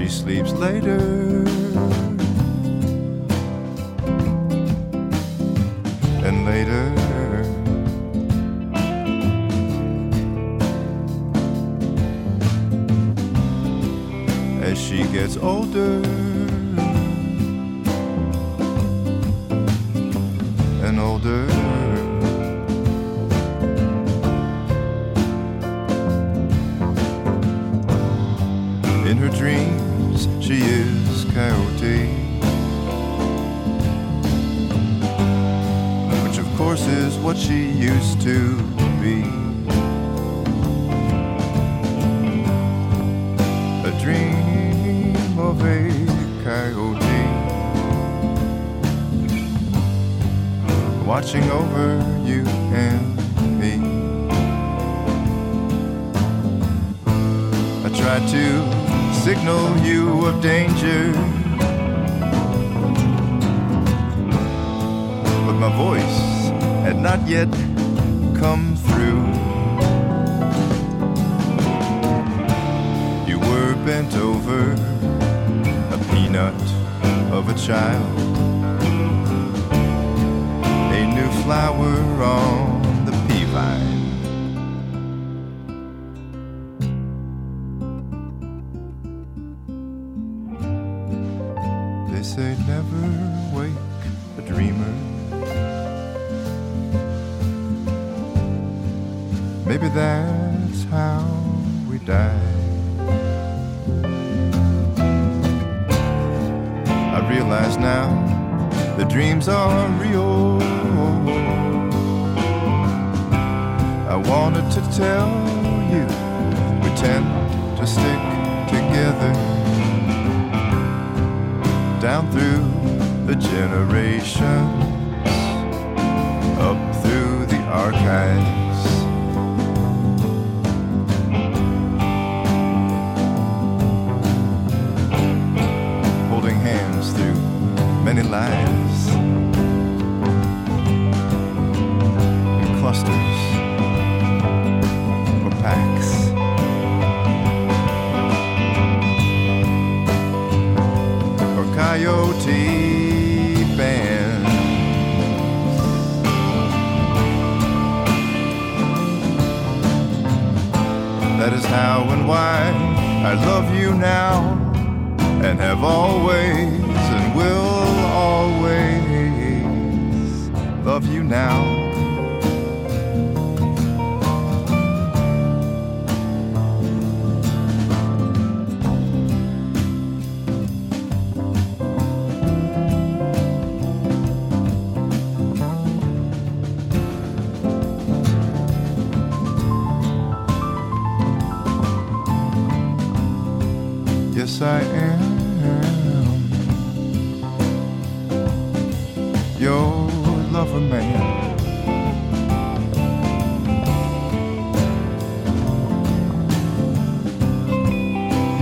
[0.08, 0.99] she sleeps later.
[6.24, 6.93] And later.
[14.64, 16.07] As she gets older.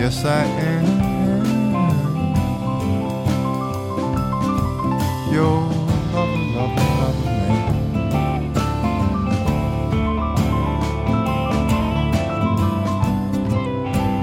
[0.06, 0.86] Yes, I am.
[5.34, 5.62] Your
[6.14, 7.66] lover, lover, lover man.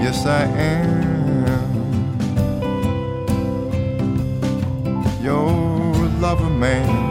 [0.05, 1.03] Yes, I am.
[5.21, 5.51] Your
[6.21, 7.02] lover man.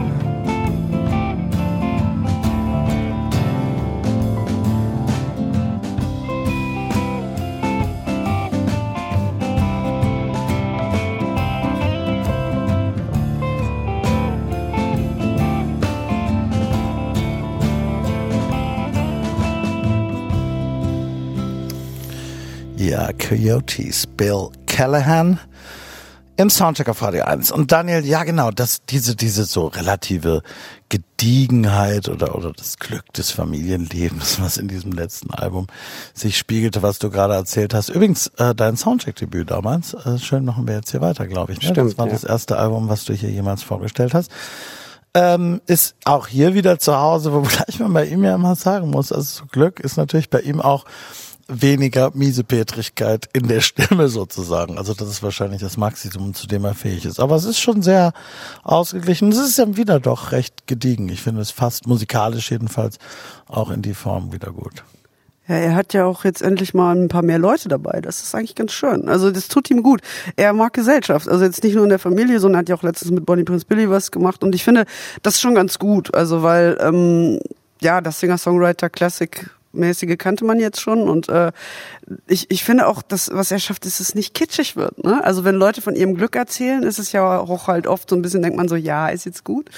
[23.14, 25.38] Coyotes, Bill Callahan
[26.36, 27.52] im Soundcheck auf Radio 1.
[27.52, 30.42] Und Daniel, ja genau, das, diese, diese so relative
[30.88, 35.66] Gediegenheit oder, oder das Glück des Familienlebens, was in diesem letzten Album
[36.14, 37.90] sich spiegelte, was du gerade erzählt hast.
[37.90, 41.60] Übrigens, äh, dein Soundcheck-Debüt damals, äh, schön machen wir jetzt hier weiter, glaube ich.
[41.60, 41.68] Ne?
[41.68, 42.12] Stimmt, das war ja.
[42.12, 44.30] das erste Album, was du hier jemals vorgestellt hast.
[45.14, 48.88] Ähm, ist auch hier wieder zu Hause, wobei ich man bei ihm ja immer sagen
[48.88, 50.86] muss, also Glück ist natürlich bei ihm auch
[51.48, 54.78] weniger Miesepetrigkeit in der Stimme sozusagen.
[54.78, 57.20] Also das ist wahrscheinlich das Maximum, zu dem er fähig ist.
[57.20, 58.12] Aber es ist schon sehr
[58.62, 59.30] ausgeglichen.
[59.30, 61.08] Es ist ja wieder doch recht gediegen.
[61.08, 62.98] Ich finde es fast musikalisch jedenfalls
[63.48, 64.84] auch in die Form wieder gut.
[65.48, 68.00] Ja, er hat ja auch jetzt endlich mal ein paar mehr Leute dabei.
[68.00, 69.08] Das ist eigentlich ganz schön.
[69.08, 70.00] Also das tut ihm gut.
[70.36, 71.28] Er mag Gesellschaft.
[71.28, 73.66] Also jetzt nicht nur in der Familie, sondern hat ja auch letztens mit Bonnie Prince
[73.66, 74.44] Billy was gemacht.
[74.44, 74.84] Und ich finde,
[75.22, 76.14] das ist schon ganz gut.
[76.14, 77.40] Also weil, ähm,
[77.80, 81.52] ja, das Singer-Songwriter Classic mäßige kannte man jetzt schon und äh,
[82.26, 85.04] ich, ich finde auch, dass was er schafft, ist, dass es nicht kitschig wird.
[85.04, 85.22] Ne?
[85.24, 88.22] Also wenn Leute von ihrem Glück erzählen, ist es ja auch halt oft so ein
[88.22, 89.70] bisschen, denkt man so, ja, ist jetzt gut.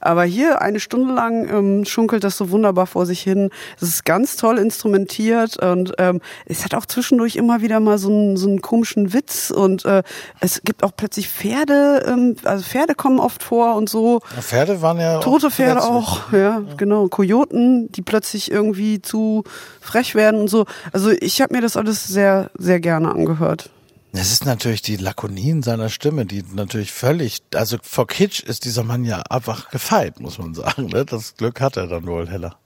[0.00, 3.50] Aber hier eine Stunde lang ähm, schunkelt das so wunderbar vor sich hin.
[3.76, 8.08] Es ist ganz toll instrumentiert und ähm, es hat auch zwischendurch immer wieder mal so
[8.08, 10.02] einen, so einen komischen Witz und äh,
[10.40, 14.20] es gibt auch plötzlich Pferde, ähm, also Pferde kommen oft vor und so.
[14.34, 17.08] Ja, Pferde waren ja Tote Pferde zuletzt auch, ja, genau.
[17.08, 19.44] Kojoten, die plötzlich irgendwie zu
[19.80, 20.66] frech werden und so.
[20.92, 23.70] Also ich habe mir das alles sehr, sehr gerne angehört.
[24.12, 28.64] Es ist natürlich die Lakonie in seiner Stimme, die natürlich völlig, also vor Kitsch ist
[28.64, 30.86] dieser Mann ja einfach gefeit, muss man sagen.
[30.86, 31.04] Ne?
[31.04, 32.56] Das Glück hat er dann wohl, Heller.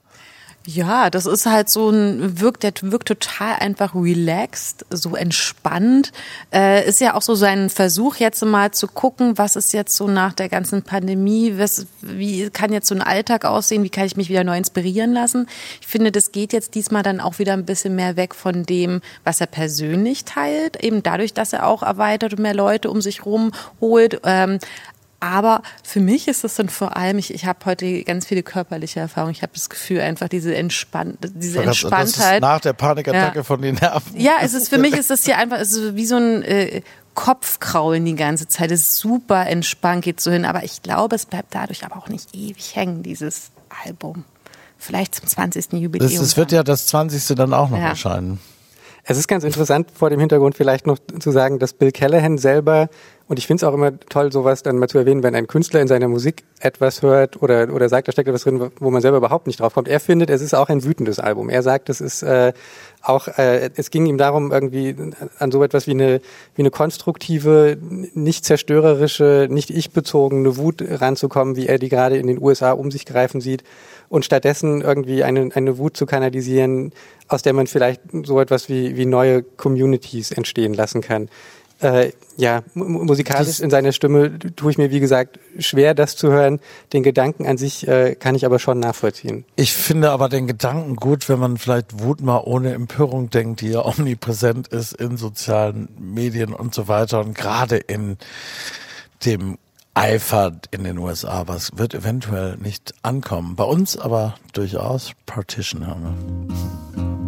[0.67, 6.11] Ja, das ist halt so ein, wirkt, der wirkt total einfach relaxed, so entspannt.
[6.55, 10.09] Äh, ist ja auch so sein Versuch jetzt mal zu gucken, was ist jetzt so
[10.09, 14.17] nach der ganzen Pandemie, was, wie kann jetzt so ein Alltag aussehen, wie kann ich
[14.17, 15.49] mich wieder neu inspirieren lassen.
[15.83, 19.03] Ich finde, das geht jetzt diesmal dann auch wieder ein bisschen mehr weg von dem,
[19.23, 23.27] was er persönlich teilt, eben dadurch, dass er auch erweitert und mehr Leute um sich
[23.27, 24.19] rum holt.
[24.25, 24.59] Ähm,
[25.21, 29.01] aber für mich ist es dann vor allem, ich, ich habe heute ganz viele körperliche
[29.01, 29.33] Erfahrungen.
[29.33, 32.43] Ich habe das Gefühl, einfach diese, Entspann diese Das, das ist Entspanntheit.
[32.43, 33.43] nach der Panikattacke Ja.
[33.43, 34.21] von den Nerven.
[34.21, 36.83] Ja, es ist für mich ist das hier einfach es ist wie so ein äh,
[37.15, 38.71] Kopfkraulen die ganze Zeit.
[38.71, 40.45] Es ist super entspannt, geht so hin.
[40.45, 43.51] Aber ich glaube, es bleibt dadurch aber auch nicht ewig hängen, dieses
[43.87, 44.25] Album.
[44.79, 45.73] Vielleicht zum 20.
[45.75, 46.11] Jubiläum.
[46.11, 47.35] Das, das wird ja das 20.
[47.37, 47.89] dann auch noch Ja.
[47.91, 48.41] erscheinen.
[49.07, 52.89] Es ist ganz interessant, vor dem Hintergrund vielleicht noch zu sagen, dass Bill Callahan selber,
[53.27, 55.81] und ich finde es auch immer toll, sowas dann mal zu erwähnen, wenn ein Künstler
[55.81, 59.17] in seiner Musik etwas hört oder, oder sagt, da steckt etwas drin, wo man selber
[59.17, 59.89] überhaupt nicht drauf kommt.
[59.89, 61.49] Er findet, es ist auch ein wütendes Album.
[61.49, 62.53] Er sagt, es ist äh,
[63.01, 64.95] auch, äh, es ging ihm darum, irgendwie
[65.39, 66.21] an so etwas wie eine,
[66.55, 72.43] wie eine konstruktive, nicht zerstörerische, nicht ich-bezogene Wut ranzukommen, wie er die gerade in den
[72.43, 73.65] USA um sich greifen sieht
[74.11, 76.93] und stattdessen irgendwie eine, eine Wut zu kanalisieren,
[77.29, 81.31] aus der man vielleicht so etwas wie, wie neue Communities entstehen lassen kann.
[81.85, 86.17] Äh, ja, mu- mu- musikalisch in seiner Stimme tue ich mir, wie gesagt, schwer, das
[86.17, 86.59] zu hören.
[86.95, 89.45] Den Gedanken an sich äh, kann ich aber schon nachvollziehen.
[89.57, 93.69] Ich finde aber den Gedanken gut, wenn man vielleicht Wut mal ohne Empörung denkt, die
[93.69, 98.17] ja omnipräsent ist in sozialen Medien und so weiter und gerade in
[99.27, 99.59] dem
[99.93, 103.55] Eifer in den USA, es wird eventuell nicht ankommen.
[103.57, 106.03] Bei uns aber durchaus Partition haben
[106.99, 107.24] wir.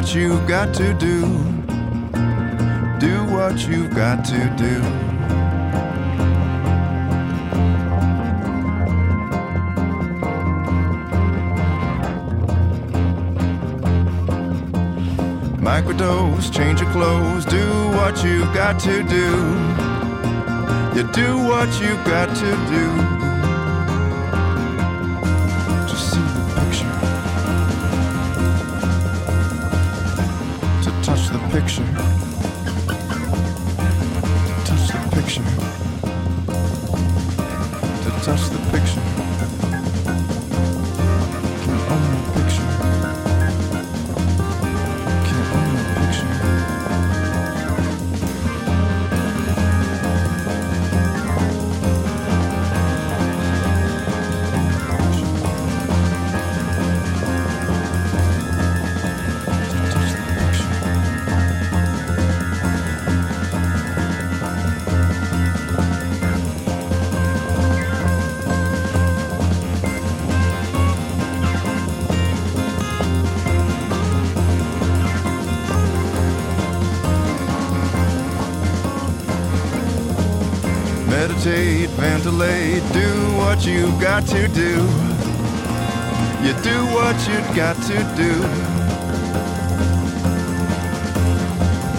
[0.00, 1.20] What you've got to do.
[2.98, 4.80] Do what you've got to do.
[15.60, 17.68] Microdose, change your clothes, do
[17.98, 19.28] what you've got to do.
[20.96, 23.19] You do what you've got to do.
[31.78, 32.09] action.
[84.20, 84.70] Got to do.
[86.44, 88.32] You do what you've got to do.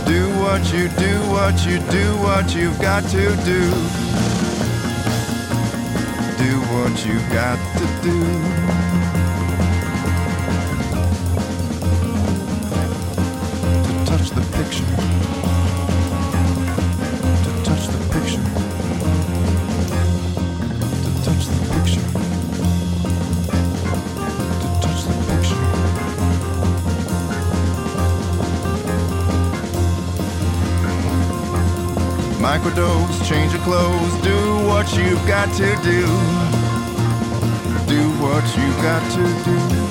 [0.05, 3.71] Do what you do, what you do, what you've got to do.
[6.37, 8.60] Do what you've got to do.
[33.31, 34.37] Change your clothes, do
[34.67, 36.01] what you've got to do.
[37.87, 39.90] Do what you've got to do.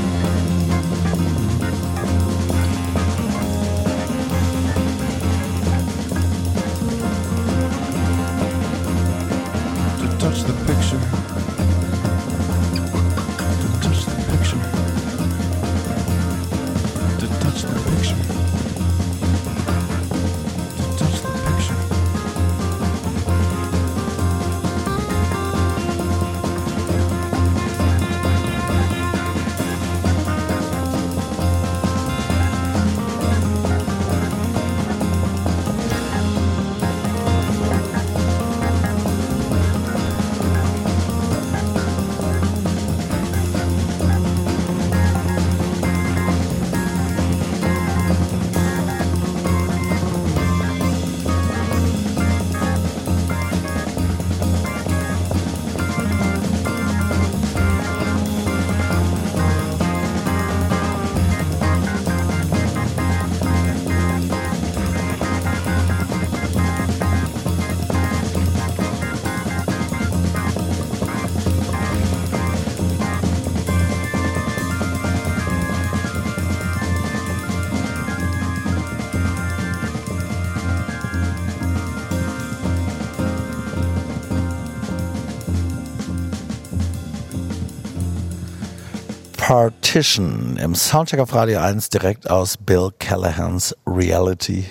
[90.01, 94.65] Partition im Soundcheck auf Radio 1 direkt aus Bill Callahans Reality,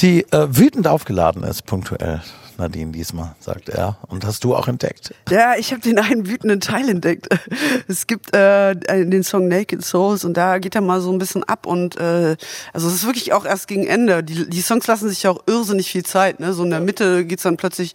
[0.00, 2.20] die äh, wütend aufgeladen ist, punktuell.
[2.58, 3.96] Nadine diesmal, sagt er.
[4.06, 5.07] Und hast du auch entdeckt?
[5.30, 7.28] Ja, ich habe den einen wütenden Teil entdeckt.
[7.90, 11.42] Es gibt äh, den Song Naked Souls und da geht er mal so ein bisschen
[11.44, 12.36] ab und äh,
[12.72, 14.22] also es ist wirklich auch erst gegen Ende.
[14.22, 16.38] Die, die Songs lassen sich ja auch irrsinnig viel Zeit.
[16.38, 16.52] Ne?
[16.52, 17.94] So in der Mitte geht's dann plötzlich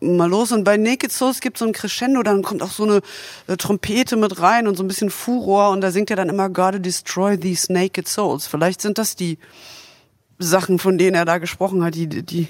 [0.00, 3.00] mal los und bei Naked Souls gibt so ein Crescendo, dann kommt auch so eine
[3.48, 6.48] äh, Trompete mit rein und so ein bisschen Furor und da singt er dann immer
[6.48, 8.46] Gotta Destroy These Naked Souls.
[8.46, 9.38] Vielleicht sind das die
[10.38, 12.48] Sachen, von denen er da gesprochen hat, die, die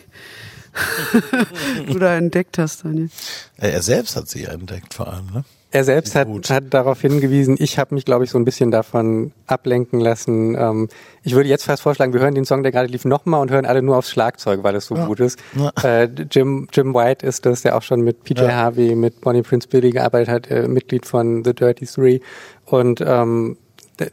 [1.93, 3.11] du da entdeckt hast, Daniel.
[3.59, 5.45] Er selbst hat sie ja entdeckt vor allem, ne?
[5.75, 9.33] Er selbst hat, hat darauf hingewiesen, ich habe mich, glaube ich, so ein bisschen davon
[9.47, 10.55] ablenken lassen.
[10.55, 10.89] Ähm,
[11.23, 13.65] ich würde jetzt fast vorschlagen, wir hören den Song, der gerade lief, nochmal und hören
[13.65, 15.07] alle nur aufs Schlagzeug, weil es so Ja.
[15.07, 15.39] gut ist.
[15.55, 15.73] Ja.
[15.83, 18.53] Äh, Jim, Jim White ist das, der auch schon mit PJ Ja.
[18.53, 22.21] Harvey, mit Bonnie Prince Billy gearbeitet hat, äh, Mitglied von The Dirty Three.
[22.67, 23.57] Und ähm,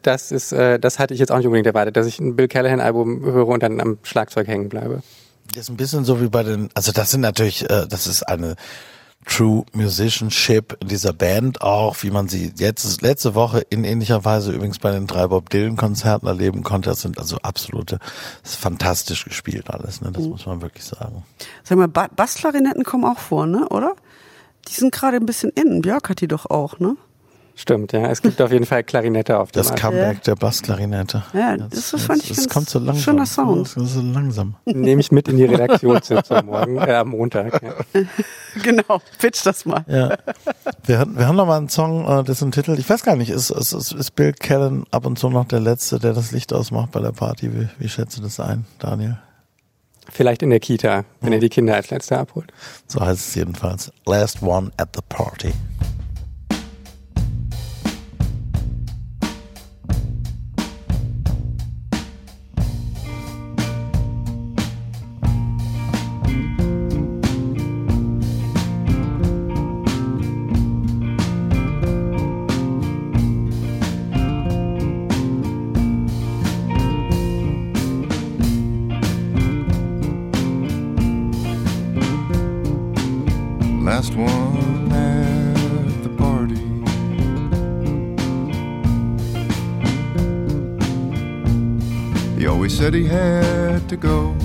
[0.03, 2.47] das ist, äh, das hatte ich jetzt auch nicht unbedingt erwartet, dass ich ein Bill
[2.47, 5.01] Callahan Album höre und dann am Schlagzeug hängen bleibe.
[5.53, 8.23] Das ist ein bisschen so wie bei den, also das sind natürlich, äh, das ist
[8.23, 8.55] eine
[9.25, 14.51] True Musicianship in dieser Band auch, wie man sie jetzt letzte Woche in ähnlicher Weise
[14.53, 16.89] übrigens bei den drei Bob Dylan Konzerten erleben konnte.
[16.89, 17.99] Das sind also absolute,
[18.41, 20.11] das ist fantastisch gespielt alles, ne?
[20.11, 21.23] Das muss man wirklich sagen.
[21.63, 23.67] Sag mal, ba Bassklarinetten kommen auch vor, ne?
[23.69, 23.95] Oder?
[24.67, 25.81] Die sind gerade ein bisschen in.
[25.81, 26.95] Björk hat die doch auch, ne?
[27.59, 28.09] Stimmt, ja.
[28.09, 29.91] Es gibt auf jeden Fall Klarinette auf dem Das Album.
[29.91, 31.23] Comeback der Bassklarinette.
[31.33, 33.03] Ja, das, das fand ich Das ganz kommt so langsam.
[33.03, 33.75] schöner Sound.
[33.75, 34.55] Das ist so langsam.
[34.63, 37.61] Nehme ich mit in die Redaktionssitzung morgen, äh, am Montag.
[37.61, 37.73] Ja.
[38.63, 39.83] genau, pitch das mal.
[39.89, 40.15] Ja.
[40.85, 43.49] Wir, wir haben noch mal einen Song, äh, dessen Titel, ich weiß gar nicht, ist,
[43.49, 47.01] ist, ist, Bill Callen ab und zu noch der Letzte, der das Licht ausmacht bei
[47.01, 47.53] der Party?
[47.53, 49.19] Wie, wie schätzt du das ein, Daniel?
[50.09, 52.53] Vielleicht in der Kita, wenn er die Kinder als letzter abholt.
[52.87, 53.91] So heißt es jedenfalls.
[54.05, 55.51] Last one at the party.
[93.09, 94.38] Had to go.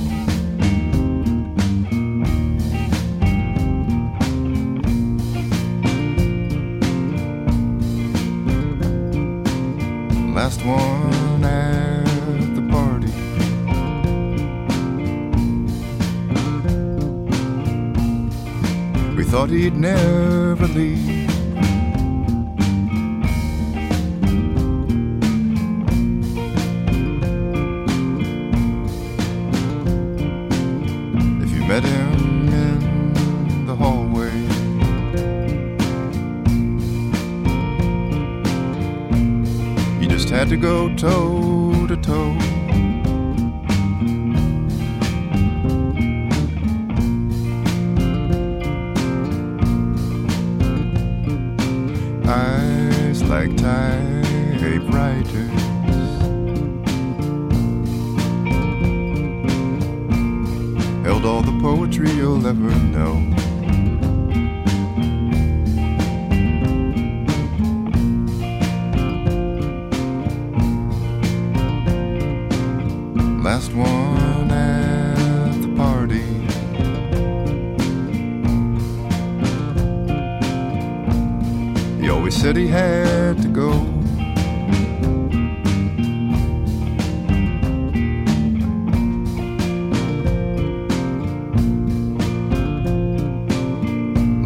[82.54, 83.70] Said he had to go.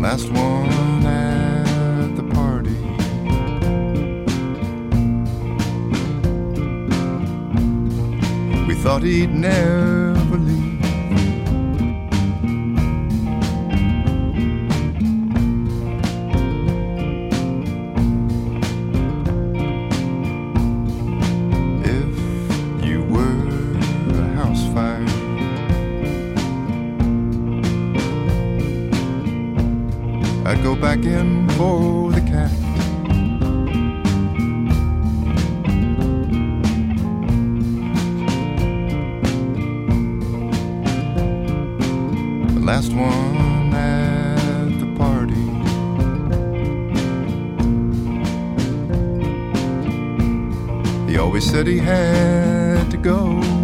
[0.00, 2.76] Last one at the party.
[8.66, 9.97] We thought he'd never
[51.68, 53.57] he had to go.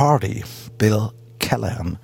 [0.00, 0.42] Party,
[0.78, 1.10] Bill
[1.40, 1.98] Callahan.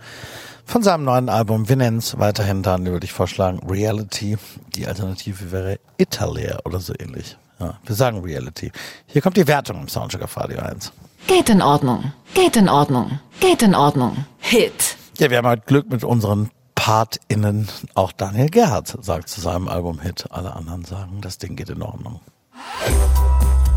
[0.67, 4.37] Von seinem neuen Album, es weiterhin dann, würde ich vorschlagen, Reality.
[4.75, 7.39] Die Alternative wäre Italia oder so ähnlich.
[7.59, 8.71] Ja, wir sagen Reality.
[9.07, 10.93] Hier kommt die Wertung im Soundcheck auf Radio 1.
[11.27, 12.13] Geht in Ordnung.
[12.35, 13.19] Geht in Ordnung.
[13.41, 14.27] Geht in Ordnung.
[14.41, 14.99] Hit.
[15.17, 17.67] Ja, wir haben halt Glück mit unseren PartInnen.
[17.95, 20.27] Auch Daniel Gerhardt sagt zu seinem Album Hit.
[20.29, 22.21] Alle anderen sagen, das Ding geht in Ordnung.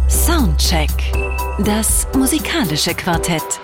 [0.09, 0.91] Soundcheck.
[1.59, 3.61] Das musikalische Quartett.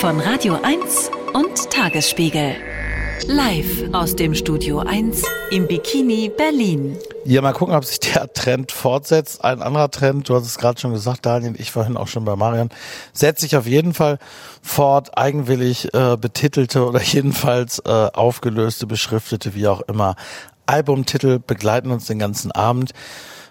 [0.00, 2.54] Von Radio 1 und Tagesspiegel.
[3.26, 6.96] Live aus dem Studio 1 im Bikini Berlin.
[7.24, 9.42] Ja, mal gucken, ob sich der Trend fortsetzt.
[9.44, 12.36] Ein anderer Trend, du hast es gerade schon gesagt, Daniel, ich vorhin auch schon bei
[12.36, 12.68] Marian,
[13.12, 14.20] setzt sich auf jeden Fall
[14.62, 20.14] fort, eigenwillig äh, betitelte oder jedenfalls äh, aufgelöste, beschriftete, wie auch immer.
[20.66, 22.92] Albumtitel begleiten uns den ganzen Abend.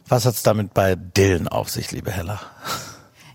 [0.08, 2.40] Was hat's damit bei Dylan auf sich, liebe Hella?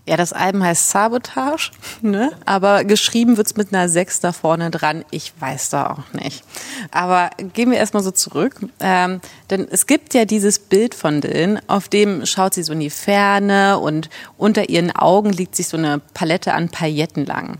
[0.05, 1.71] Ja, das Album heißt Sabotage,
[2.01, 2.31] ne?
[2.45, 5.05] aber geschrieben wird's mit einer Sechs da vorne dran.
[5.11, 6.43] Ich weiß da auch nicht.
[6.91, 8.55] Aber gehen wir erstmal so zurück.
[8.81, 12.81] Ähm, denn es gibt ja dieses Bild von Dylan, auf dem schaut sie so in
[12.81, 17.59] die Ferne und unter ihren Augen liegt sich so eine Palette an Pailletten lang.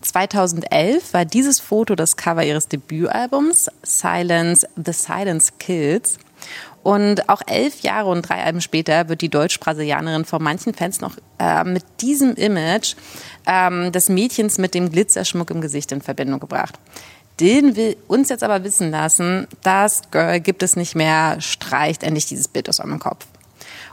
[0.00, 6.18] 2011 war dieses Foto das Cover ihres Debütalbums Silence, The Silence Kills.
[6.84, 11.16] Und auch elf Jahre und drei Alben später wird die Deutsch-Brasilianerin von manchen Fans noch
[11.38, 12.94] äh, mit diesem Image
[13.46, 16.78] ähm, des Mädchens mit dem Glitzerschmuck im Gesicht in Verbindung gebracht.
[17.40, 22.26] Den will uns jetzt aber wissen lassen, das Girl gibt es nicht mehr, streicht endlich
[22.26, 23.26] dieses Bild aus eurem Kopf.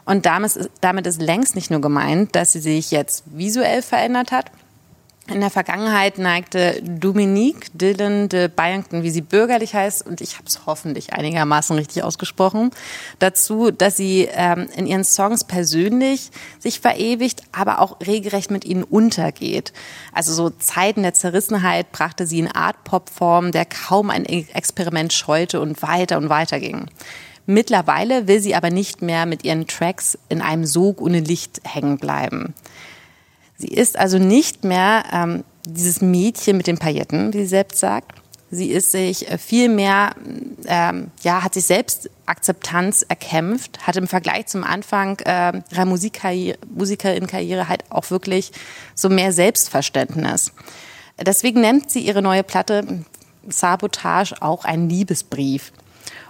[0.03, 4.33] Und damit ist, damit ist längst nicht nur gemeint, dass sie sich jetzt visuell verändert
[4.33, 4.51] hat,
[5.27, 10.45] in der Vergangenheit neigte Dominique Dillon de Byington, wie sie bürgerlich heißt, und ich habe
[10.47, 12.71] es hoffentlich einigermaßen richtig ausgesprochen,
[13.19, 18.83] dazu, dass sie ähm, in ihren Songs persönlich sich verewigt, aber auch regelrecht mit ihnen
[18.83, 19.73] untergeht.
[20.11, 25.81] Also so Zeiten der Zerrissenheit brachte sie in Art-Pop-Form, der kaum ein Experiment scheute und
[25.81, 26.87] weiter und weiter ging.
[27.45, 31.97] Mittlerweile will sie aber nicht mehr mit ihren Tracks in einem Sog ohne Licht hängen
[31.97, 32.53] bleiben.
[33.61, 38.11] Sie ist also nicht mehr ähm, dieses Mädchen mit den Pailletten, wie sie selbst sagt.
[38.49, 40.15] Sie ist sich äh, viel mehr,
[40.65, 46.57] ähm, ja, hat sich selbst Akzeptanz erkämpft, hat im Vergleich zum Anfang äh, ihrer Musikkarriere,
[46.73, 48.51] Musikerin-Karriere halt auch wirklich
[48.95, 50.53] so mehr Selbstverständnis.
[51.23, 53.05] Deswegen nennt sie ihre neue Platte
[53.47, 55.71] Sabotage auch ein Liebesbrief.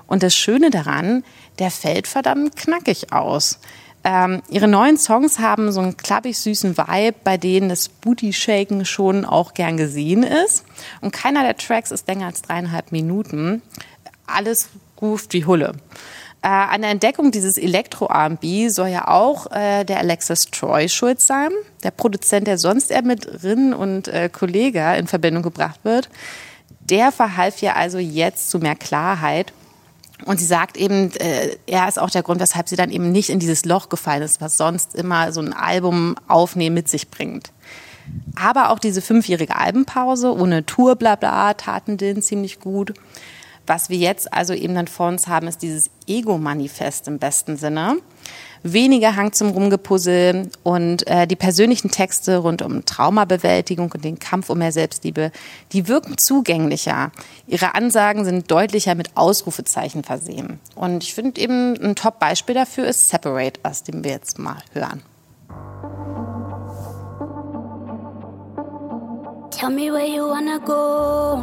[0.05, 1.23] Und das Schöne daran,
[1.59, 3.59] der fällt verdammt knackig aus.
[4.03, 9.25] Ähm, ihre neuen Songs haben so einen klappig süßen Vibe, bei denen das Booty-Shaken schon
[9.25, 10.65] auch gern gesehen ist.
[11.01, 13.61] Und keiner der Tracks ist länger als dreieinhalb Minuten.
[14.25, 14.69] Alles
[15.01, 15.73] ruft wie Hulle.
[16.43, 21.51] Äh, an der Entdeckung dieses Elektro-R&B soll ja auch äh, der Alexis Troy schuld sein,
[21.83, 26.09] der Produzent, der sonst eher mit Rin und äh, Kollega in Verbindung gebracht wird.
[26.79, 29.53] Der verhalf ja also jetzt zu mehr Klarheit
[30.25, 33.29] und sie sagt eben, äh, er ist auch der Grund, weshalb sie dann eben nicht
[33.29, 37.51] in dieses Loch gefallen ist, was sonst immer so ein Album aufnehmen mit sich bringt.
[38.35, 42.93] Aber auch diese fünfjährige Albenpause ohne Tour, bla bla, taten den ziemlich gut.
[43.67, 47.97] Was wir jetzt also eben dann vor uns haben, ist dieses Ego-Manifest im besten Sinne
[48.63, 54.49] weniger Hang zum Rumgepuzzle und äh, die persönlichen Texte rund um Traumabewältigung und den Kampf
[54.49, 55.31] um mehr Selbstliebe,
[55.71, 57.11] die wirken zugänglicher.
[57.47, 60.59] Ihre Ansagen sind deutlicher mit Ausrufezeichen versehen.
[60.75, 65.01] Und ich finde eben ein Top-Beispiel dafür ist Separate Us, den wir jetzt mal hören.
[69.51, 71.37] Tell me where you wanna go.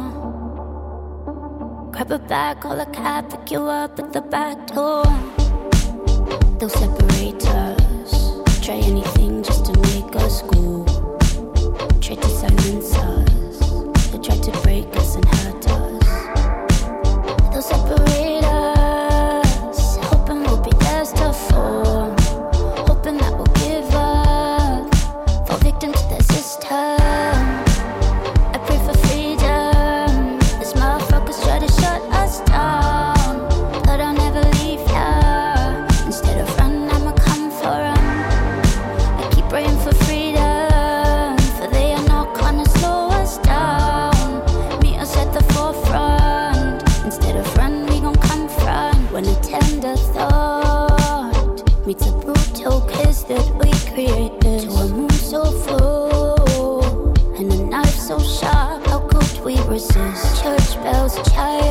[1.91, 5.03] Grab a bag, call a cab, pick you up at the back door.
[6.59, 8.11] They'll separate us.
[8.65, 10.85] Try anything just to make us go.
[12.01, 13.59] Try to silence us.
[14.11, 16.07] They try to break us and hurt us.
[17.53, 18.08] They'll separate
[59.93, 61.68] church bells, chime.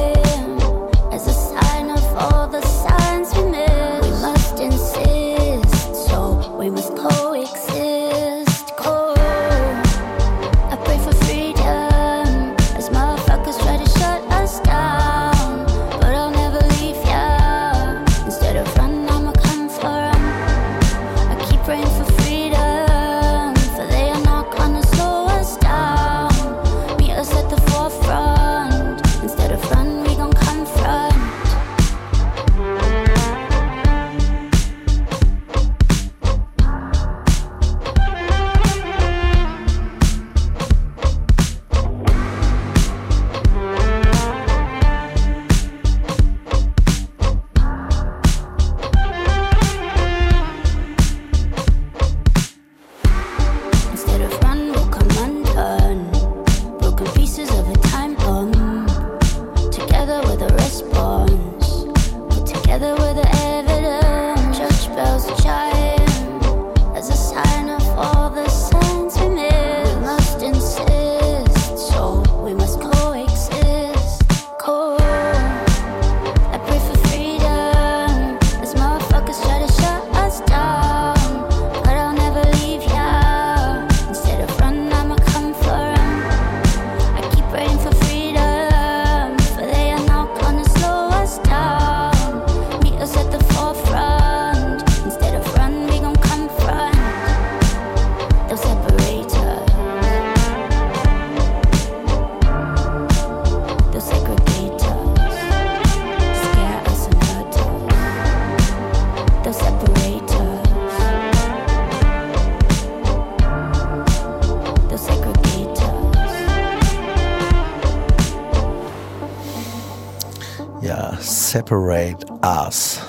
[121.59, 123.01] Separate Us.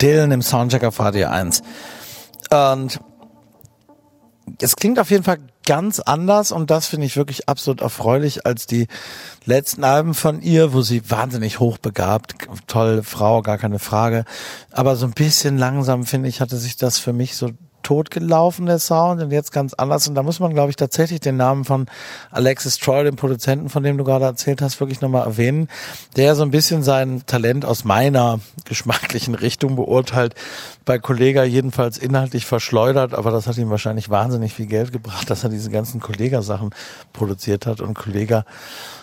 [0.00, 1.62] Dylan im Soundcheck auf Radio 1.
[2.50, 2.98] Und
[4.60, 8.66] es klingt auf jeden Fall ganz anders und das finde ich wirklich absolut erfreulich als
[8.66, 8.88] die
[9.44, 12.34] letzten Alben von ihr, wo sie wahnsinnig hochbegabt,
[12.66, 14.24] tolle Frau, gar keine Frage.
[14.72, 17.50] Aber so ein bisschen langsam, finde ich, hatte sich das für mich so
[17.82, 20.08] totgelaufen, der Sound, und jetzt ganz anders.
[20.08, 21.86] Und da muss man, glaube ich, tatsächlich den Namen von
[22.30, 25.68] Alexis Troy, dem Produzenten, von dem du gerade erzählt hast, wirklich nochmal erwähnen,
[26.16, 30.34] der so ein bisschen sein Talent aus meiner geschmacklichen Richtung beurteilt,
[30.84, 35.44] bei Kollega jedenfalls inhaltlich verschleudert, aber das hat ihm wahrscheinlich wahnsinnig viel Geld gebracht, dass
[35.44, 36.70] er diese ganzen Kollega-Sachen
[37.12, 37.80] produziert hat.
[37.80, 38.44] Und Kollega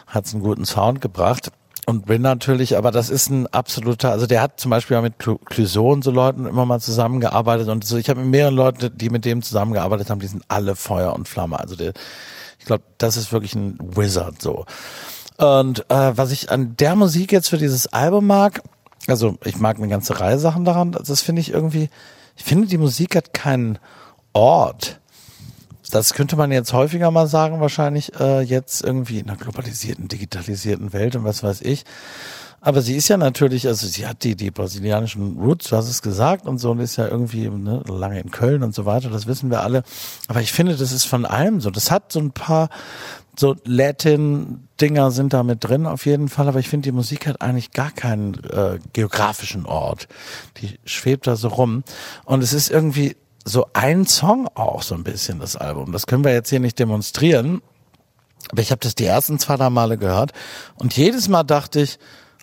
[0.08, 1.52] hat einen guten Sound gebracht
[1.90, 5.16] und bin natürlich, aber das ist ein absoluter, also der hat zum Beispiel auch mit
[5.28, 7.98] und so Leuten immer mal zusammengearbeitet und so.
[7.98, 11.28] Ich habe mit mehreren Leuten, die mit dem zusammengearbeitet haben, die sind alle Feuer und
[11.28, 11.60] Flamme.
[11.60, 11.94] Also der,
[12.60, 14.66] ich glaube, das ist wirklich ein Wizard so.
[15.38, 18.62] Und äh, was ich an der Musik jetzt für dieses Album mag,
[19.08, 21.90] also ich mag eine ganze Reihe Sachen daran, das finde ich irgendwie,
[22.36, 23.80] ich finde die Musik hat keinen
[24.34, 25.00] Ort
[25.92, 30.94] das könnte man jetzt häufiger mal sagen, wahrscheinlich äh, jetzt irgendwie in einer globalisierten, digitalisierten
[30.94, 31.86] Welt und was weiß ich.
[32.62, 36.02] Aber sie ist ja natürlich, also sie hat die, die brasilianischen Roots, du hast es
[36.02, 39.28] gesagt und so, und ist ja irgendwie ne, lange in Köln und so weiter, das
[39.28, 39.84] wissen wir alle.
[40.28, 41.70] Aber ich finde, das ist von allem so.
[41.70, 42.70] Das hat so ein paar
[43.38, 47.42] so Latin-Dinger sind da mit drin auf jeden Fall, aber ich finde, die Musik hat
[47.42, 50.10] eigentlich gar keinen äh, geografischen Ort.
[50.58, 51.84] Die schwebt da so rum.
[52.26, 55.92] Und es ist irgendwie so ein Song auch so ein bisschen, das Album.
[55.92, 57.62] Das können wir jetzt hier nicht demonstrieren.
[58.52, 60.32] Aber ich habe das die ersten zwei, drei Male gehört
[60.76, 62.00] und jedes Mal dachte ich,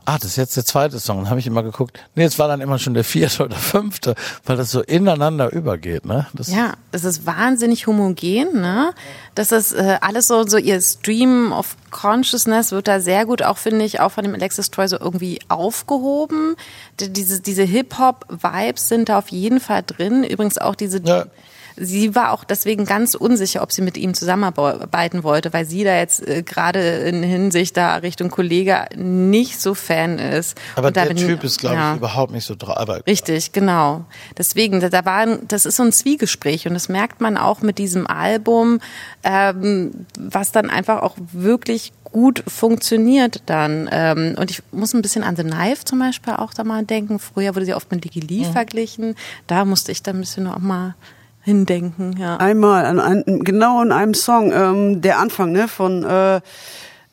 [0.06, 1.18] ah, das ist jetzt der zweite Song.
[1.18, 4.14] Dann habe ich immer geguckt, nee, es war dann immer schon der vierte oder fünfte,
[4.44, 6.26] weil das so ineinander übergeht, ne?
[6.32, 8.94] Das ja, das ist wahnsinnig homogen, ne?
[9.34, 13.58] Das ist äh, alles so, so ihr Stream of Consciousness wird da sehr gut, auch
[13.58, 16.56] finde ich, auch von dem Alexis Troy so irgendwie aufgehoben.
[17.00, 20.24] Diese, diese Hip-Hop-Vibes sind da auf jeden Fall drin.
[20.24, 21.26] Übrigens auch diese ja.
[21.76, 25.96] Sie war auch deswegen ganz unsicher, ob sie mit ihm zusammenarbeiten wollte, weil sie da
[25.96, 30.58] jetzt äh, gerade in Hinsicht da Richtung Kollege nicht so Fan ist.
[30.74, 31.92] Aber der Typ ist, glaube ja.
[31.92, 32.76] ich, überhaupt nicht so drauf.
[33.06, 34.04] Richtig, genau.
[34.36, 38.06] Deswegen, da war, das ist so ein Zwiegespräch und das merkt man auch mit diesem
[38.06, 38.80] Album,
[39.22, 43.88] ähm, was dann einfach auch wirklich gut funktioniert dann.
[43.92, 47.18] Ähm, und ich muss ein bisschen an The Knife zum Beispiel auch da mal denken.
[47.18, 48.52] Früher wurde sie oft mit Diggy Lee mhm.
[48.52, 49.16] verglichen.
[49.46, 50.94] Da musste ich dann ein bisschen auch mal
[51.46, 52.38] hindenken, ja.
[52.38, 56.40] Einmal, an, an, genau in einem Song, ähm, der Anfang, ne, von äh,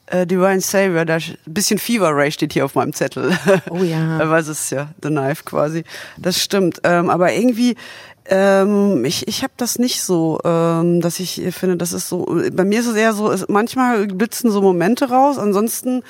[0.08, 3.38] äh, Divine Savior, da ein bisschen Fever Ray steht hier auf meinem Zettel.
[3.70, 4.18] Oh ja.
[4.20, 5.84] Aber es ist ja The Knife quasi.
[6.18, 6.80] Das stimmt.
[6.84, 7.76] Ähm, aber irgendwie,
[8.26, 12.40] ähm, ich ich habe das nicht so, ähm, dass ich finde, das ist so.
[12.54, 15.38] Bei mir ist es eher so, es, manchmal blitzen so Momente raus.
[15.38, 16.04] Ansonsten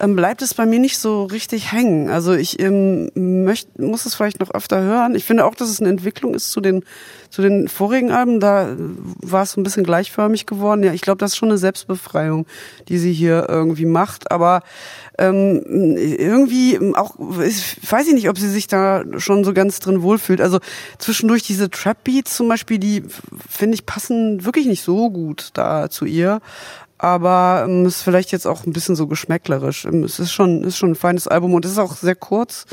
[0.00, 2.10] ähm, bleibt es bei mir nicht so richtig hängen.
[2.10, 5.14] Also ich ähm, möcht, muss es vielleicht noch öfter hören.
[5.14, 6.84] Ich finde auch, dass es eine Entwicklung ist zu den
[7.30, 8.40] zu den vorigen Alben.
[8.40, 10.82] Da war es ein bisschen gleichförmig geworden.
[10.82, 12.46] Ja, ich glaube, das ist schon eine Selbstbefreiung,
[12.88, 14.32] die sie hier irgendwie macht.
[14.32, 14.62] Aber
[15.20, 15.62] ähm,
[15.96, 20.40] irgendwie auch, ich weiß ich nicht, ob sie sich da schon so ganz drin wohlfühlt.
[20.40, 20.60] Also
[20.98, 23.04] zwischendurch diese Trap Beats zum Beispiel, die
[23.48, 26.40] finde ich passen wirklich nicht so gut da zu ihr.
[26.96, 29.84] Aber ähm, ist vielleicht jetzt auch ein bisschen so geschmäcklerisch.
[29.84, 32.66] Ähm, es ist schon, ist schon ein feines Album und es ist auch sehr kurz.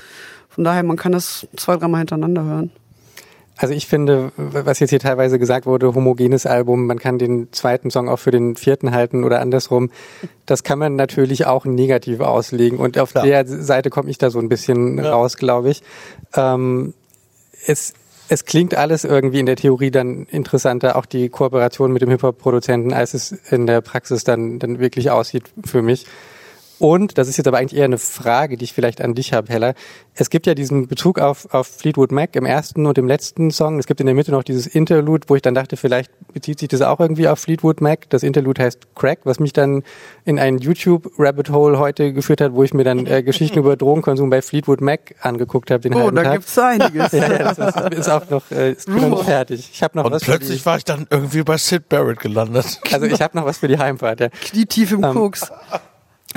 [0.49, 2.72] Von daher, man kann das zwei, dreimal hintereinander hören.
[3.58, 7.90] Also ich finde, was jetzt hier teilweise gesagt wurde, homogenes Album, man kann den zweiten
[7.90, 9.90] Song auch für den vierten halten oder andersrum.
[10.46, 12.78] Das kann man natürlich auch negativ auslegen.
[12.78, 13.26] Und auf Klar.
[13.26, 15.12] der Seite komme ich da so ein bisschen ja.
[15.12, 15.82] raus, glaube ich.
[16.36, 16.94] Ähm,
[17.66, 17.94] es,
[18.30, 22.94] es klingt alles irgendwie in der Theorie dann interessanter, auch die Kooperation mit dem Hip-Hop-Produzenten,
[22.94, 26.06] als es in der Praxis dann, dann wirklich aussieht für mich.
[26.80, 29.52] Und, das ist jetzt aber eigentlich eher eine Frage, die ich vielleicht an dich habe,
[29.52, 29.74] Hella.
[30.14, 33.80] Es gibt ja diesen Bezug auf, auf Fleetwood Mac im ersten und im letzten Song.
[33.80, 36.70] Es gibt in der Mitte noch dieses Interlude, wo ich dann dachte, vielleicht bezieht sich
[36.70, 38.10] das auch irgendwie auf Fleetwood Mac.
[38.10, 39.84] Das Interlude heißt Crack, was mich dann
[40.26, 44.30] in ein YouTube-Rabbit Hole heute geführt hat, wo ich mir dann äh, Geschichten über Drogenkonsum
[44.30, 46.34] bei Fleetwood Mac angeguckt habe den oh, halben da Tag.
[46.34, 47.12] gibt's einiges.
[47.12, 49.70] ja, ja, das ist, ist auch noch, äh, ist noch fertig.
[49.72, 52.80] Ich habe noch und was plötzlich war ich dann irgendwie bei Sid Barrett gelandet.
[52.91, 54.20] Also ich habe noch was für die Heimfahrt.
[54.20, 54.30] Ja.
[54.30, 55.52] Knietief im ähm, Koks.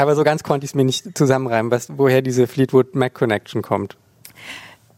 [0.01, 3.61] Aber so ganz konnte ich es mir nicht zusammenreimen, was, woher diese Fleetwood Mac Connection
[3.61, 3.97] kommt.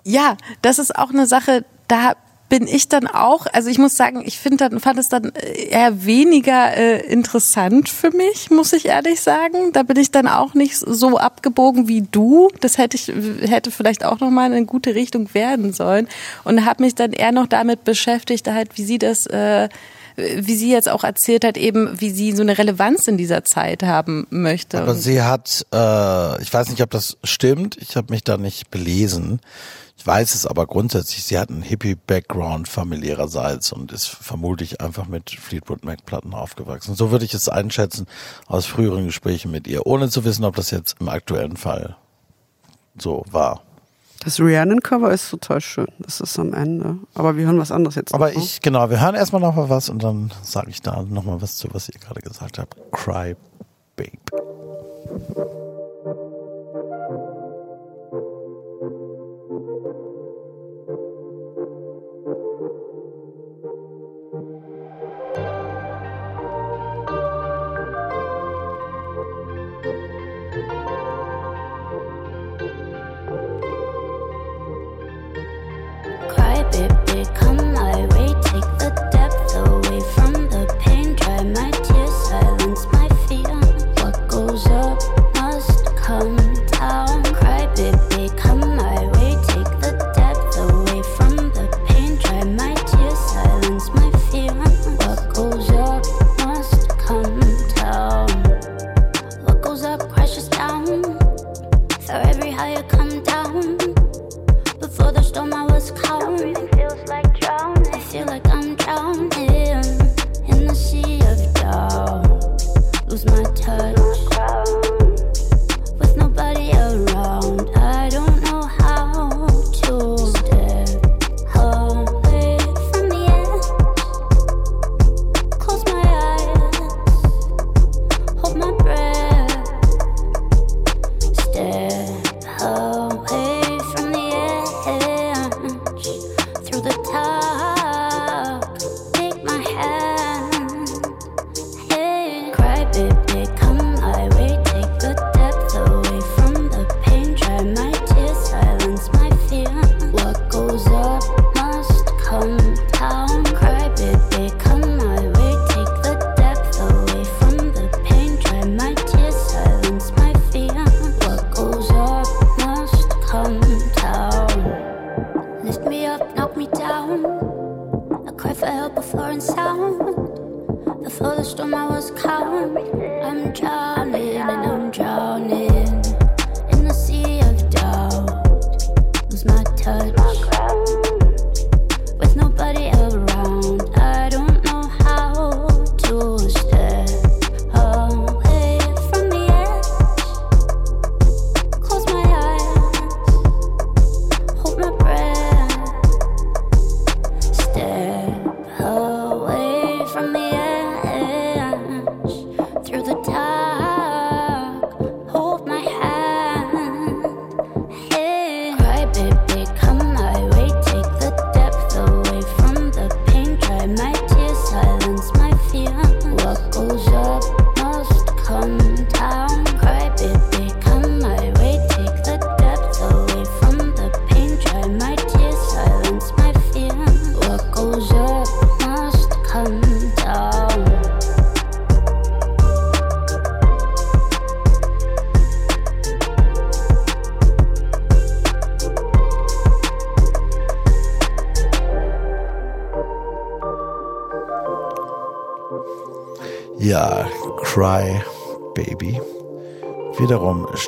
[0.04, 2.14] Ja, das ist auch eine Sache, da
[2.48, 5.32] bin ich dann auch, also ich muss sagen, ich finde dann, fand es dann
[5.70, 9.72] eher weniger äh, interessant für mich, muss ich ehrlich sagen.
[9.72, 12.50] Da bin ich dann auch nicht so abgebogen wie du.
[12.60, 13.10] Das hätte ich,
[13.48, 16.08] hätte vielleicht auch nochmal eine gute Richtung werden sollen.
[16.44, 19.68] Und habe mich dann eher noch damit beschäftigt, halt, wie sie das äh, äh,
[20.16, 23.82] wie sie jetzt auch erzählt hat, eben wie sie so eine Relevanz in dieser Zeit
[23.82, 24.80] haben möchte.
[24.80, 28.70] Aber sie hat, äh, ich weiß nicht, ob das stimmt, ich habe mich da nicht
[28.70, 29.40] belesen.
[29.96, 35.30] Ich weiß es aber grundsätzlich, sie hat einen Hippie-Background familiärerseits und ist vermutlich einfach mit
[35.30, 36.96] Fleetwood Mac-Platten aufgewachsen.
[36.96, 38.06] So würde ich es einschätzen
[38.48, 41.96] aus früheren Gesprächen mit ihr, ohne zu wissen, ob das jetzt im aktuellen Fall
[42.98, 43.62] so war.
[44.24, 45.88] Das Rhiannon-Cover ist total schön.
[45.98, 46.98] Das ist am Ende.
[47.14, 48.14] Aber wir hören was anderes jetzt.
[48.14, 48.42] Aber noch, ne?
[48.42, 51.42] ich, genau, wir hören erstmal noch mal was und dann sage ich da noch mal
[51.42, 52.76] was zu, was ihr gerade gesagt habt.
[52.92, 53.34] Cry
[53.96, 54.18] Babe.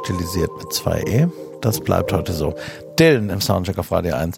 [0.05, 1.29] Stilisiert mit zwei E.
[1.63, 2.55] Das bleibt heute so.
[2.99, 4.37] Dylan im Soundcheck auf Radio 1.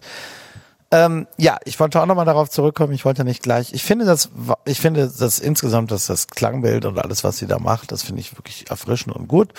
[0.89, 2.93] Ähm, ja, ich wollte auch nochmal darauf zurückkommen.
[2.93, 3.73] Ich wollte nicht gleich.
[3.73, 4.29] Ich finde das,
[4.63, 8.21] ich finde das insgesamt, dass das Klangbild und alles, was sie da macht, das finde
[8.21, 9.49] ich wirklich erfrischend und gut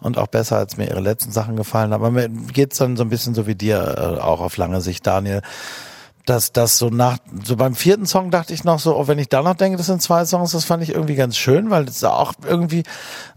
[0.00, 1.92] und auch besser, als mir ihre letzten Sachen gefallen.
[1.92, 5.04] Aber mir geht's dann so ein bisschen so wie dir äh, auch auf lange Sicht,
[5.04, 5.42] Daniel
[6.28, 9.28] dass das so nach, so beim vierten Song dachte ich noch so, oh, wenn ich
[9.28, 12.04] da noch denke, das sind zwei Songs, das fand ich irgendwie ganz schön, weil das
[12.04, 12.82] auch irgendwie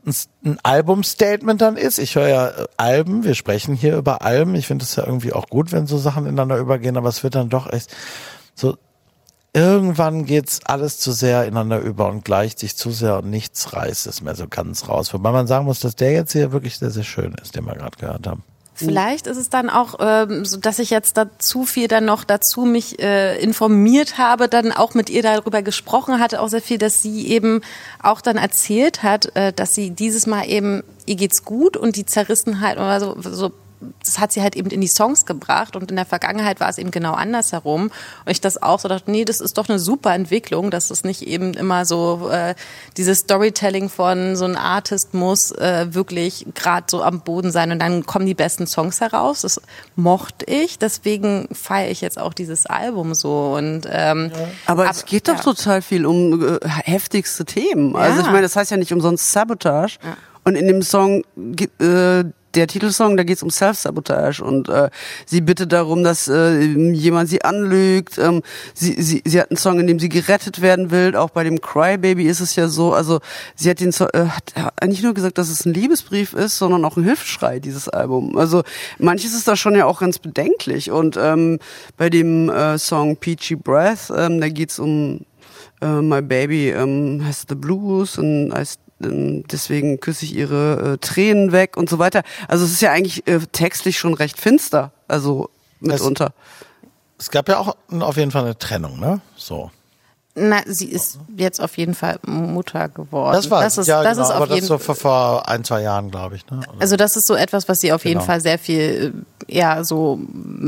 [0.06, 0.14] ein,
[0.44, 2.00] ein Albumstatement dann ist.
[2.00, 4.56] Ich höre ja äh, Alben, wir sprechen hier über Alben.
[4.56, 7.36] Ich finde es ja irgendwie auch gut, wenn so Sachen ineinander übergehen, aber es wird
[7.36, 7.96] dann doch echt
[8.56, 8.78] so,
[9.54, 14.08] irgendwann geht's alles zu sehr ineinander über und gleicht sich zu sehr und nichts reißt
[14.08, 15.14] es mehr so ganz raus.
[15.14, 17.76] Wobei man sagen muss, dass der jetzt hier wirklich sehr, sehr schön ist, den wir
[17.76, 18.44] gerade gehört haben.
[18.86, 22.24] Vielleicht ist es dann auch ähm, so, dass ich jetzt da zu viel dann noch
[22.24, 26.78] dazu mich äh, informiert habe, dann auch mit ihr darüber gesprochen hatte, auch sehr viel,
[26.78, 27.62] dass sie eben
[28.02, 32.06] auch dann erzählt hat, äh, dass sie dieses Mal eben, ihr geht's gut und die
[32.06, 33.52] Zerrissenheit oder so, so
[34.04, 36.78] das hat sie halt eben in die Songs gebracht und in der Vergangenheit war es
[36.78, 37.84] eben genau andersherum.
[38.26, 41.04] Und ich das auch so dachte, nee, das ist doch eine super Entwicklung, dass es
[41.04, 42.56] nicht eben immer so äh,
[42.98, 47.80] dieses Storytelling von so einem Artist muss äh, wirklich gerade so am Boden sein und
[47.80, 49.42] dann kommen die besten Songs heraus.
[49.42, 49.62] Das
[49.96, 54.32] mochte ich, deswegen feiere ich jetzt auch dieses Album so und ähm,
[54.66, 55.42] Aber es geht doch ja.
[55.42, 57.96] total viel um äh, heftigste Themen.
[57.96, 58.26] Also Ja.
[58.26, 59.98] ich meine, das heißt ja nicht umsonst Sabotage.
[60.44, 61.24] Und in dem Song,
[61.80, 62.24] äh,
[62.56, 64.90] der Titelsong, da geht es um Self-Sabotage und äh,
[65.26, 68.18] sie bittet darum, dass äh, jemand sie anlügt.
[68.18, 68.42] Ähm,
[68.74, 71.16] sie, sie, sie hat einen Song, in dem sie gerettet werden will.
[71.16, 72.94] Auch bei dem Crybaby ist es ja so.
[72.94, 73.20] Also
[73.56, 74.54] sie hat den Song, äh, hat
[74.86, 78.38] nicht nur gesagt, dass es ein Liebesbrief ist, sondern auch ein Hilfeschrei, dieses Album.
[78.38, 78.64] Also
[79.00, 80.92] manches ist da schon ja auch ganz bedenklich.
[80.92, 81.60] Und ähm,
[81.98, 85.26] bei dem äh, Song Peachy Breath, ähm, da geht's um
[85.82, 91.52] äh, My Baby ähm, has the blues heißt ähm, deswegen küsse ich ihre äh, Tränen
[91.52, 92.24] weg und so weiter.
[92.48, 95.50] Also es ist ja eigentlich äh, textlich schon recht finster, also
[95.80, 96.34] mitunter.
[97.18, 99.22] Es gab ja auch auf jeden Fall eine Trennung, ne?
[99.36, 99.72] So.
[100.34, 103.34] Na, sie ist jetzt auf jeden Fall Mutter geworden.
[103.36, 105.50] Das war das ist, ja, das genau, ist aber auf das jeden so vor, vor
[105.50, 106.50] ein, zwei Jahren, glaube ich.
[106.50, 106.62] Ne?
[106.80, 108.26] Also das ist so etwas, was sie auf jeden Genau.
[108.26, 109.14] Fall sehr viel
[109.50, 110.20] äh, ja so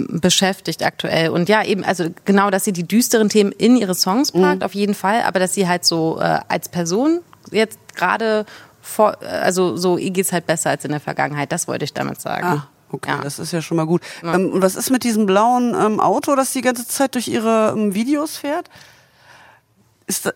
[0.10, 4.34] beschäftigt aktuell und ja eben also genau, dass sie die düsteren Themen in ihre Songs
[4.34, 4.42] Mhm.
[4.42, 8.46] packt auf jeden Fall, aber dass sie halt so äh, als Person jetzt gerade
[8.82, 11.52] vor äh, also so ihr geht's halt besser als in der Vergangenheit.
[11.52, 12.46] Das wollte ich damit sagen.
[12.46, 14.02] Ah, okay, das ist ja schon mal gut.
[14.24, 17.74] Ähm, und was ist mit diesem blauen ähm, Auto, das die ganze Zeit durch ihre
[17.76, 18.70] ähm, Videos fährt?
[20.08, 20.32] Ist da,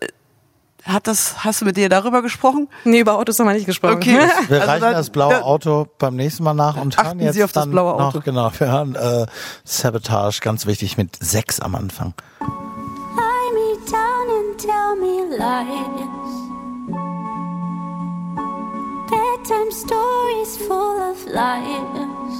[0.84, 2.68] hat das, hast du mit dir darüber gesprochen?
[2.84, 3.96] Nee, über Autos haben wir nicht gesprochen.
[3.96, 4.18] Okay.
[4.48, 7.44] Wir Also reichen dann- das blaue Auto beim nächsten Mal nach und hören jetzt Sie
[7.44, 8.16] auf das dann blaue Auto.
[8.18, 9.26] noch, genau, wir hören äh,
[9.64, 12.14] Sabotage, ganz wichtig, mit sechs am Anfang.
[12.40, 16.17] Lie me down and tell me lies.
[19.48, 22.38] Bedtime stories full of lies.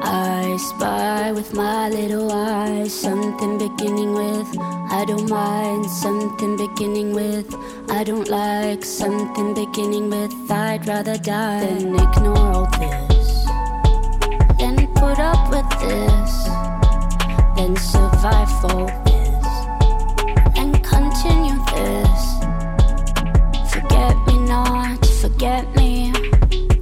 [0.00, 2.94] I spy with my little eyes.
[2.94, 7.54] Something beginning with I don't mind, something beginning with
[7.90, 11.66] I don't like, something beginning with I'd rather die.
[11.66, 13.44] Than ignore all this,
[14.58, 16.32] then put up with this.
[17.56, 19.46] Then survive for this.
[20.56, 22.22] And continue this.
[23.70, 24.99] Forget me not,
[25.40, 26.12] forget me.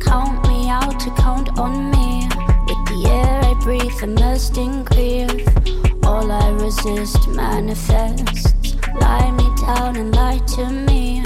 [0.01, 2.27] Count me out to count on me.
[2.67, 5.47] With the air I breathe, immersed in grief.
[6.03, 8.75] All I resist manifests.
[9.01, 11.23] Lie me down and lie to me.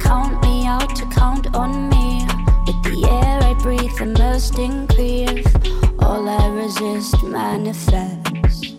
[0.00, 2.24] Count me out to count on me.
[2.66, 5.46] With the air I breathe, immersed in grief.
[5.98, 8.72] All I resist manifests.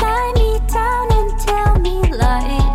[0.00, 2.67] Lie me down and tell me lies.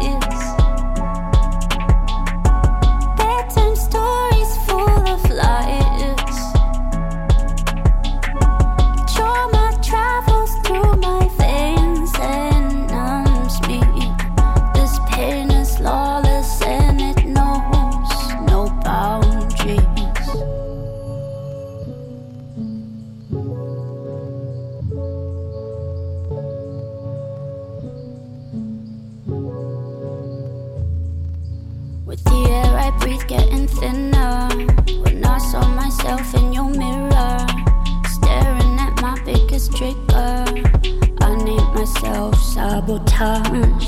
[43.24, 43.88] Sabotage.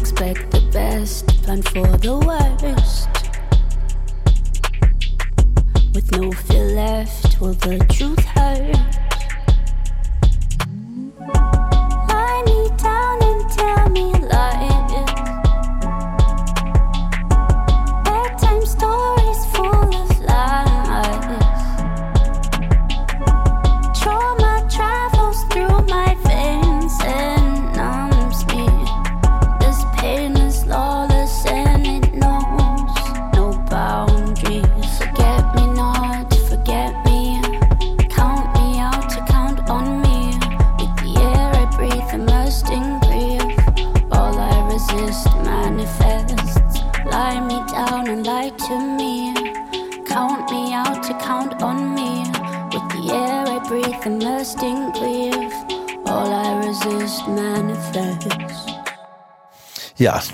[0.00, 2.45] Expect the best, plan for the worst.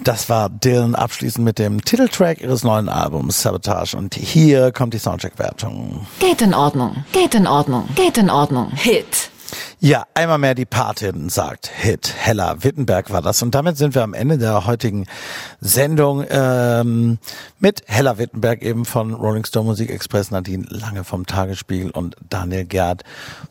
[0.04, 4.98] Das war Dylan abschließend mit dem Titeltrack ihres neuen Albums Sabotage und hier kommt die
[4.98, 6.06] Soundcheck-Wertung.
[6.18, 8.70] Geht in Ordnung, geht in Ordnung, geht in Ordnung.
[8.72, 9.30] Hit.
[9.78, 12.14] Ja, einmal mehr die Patin, sagt Hit.
[12.16, 13.42] Hella Wittenberg war das.
[13.42, 15.06] Und damit sind wir am Ende der heutigen
[15.64, 17.18] Sendung ähm,
[17.60, 22.64] mit Hella Wittenberg eben von Rolling Stone Musik Express, Nadine Lange vom Tagesspiegel und Daniel
[22.64, 23.04] Gerd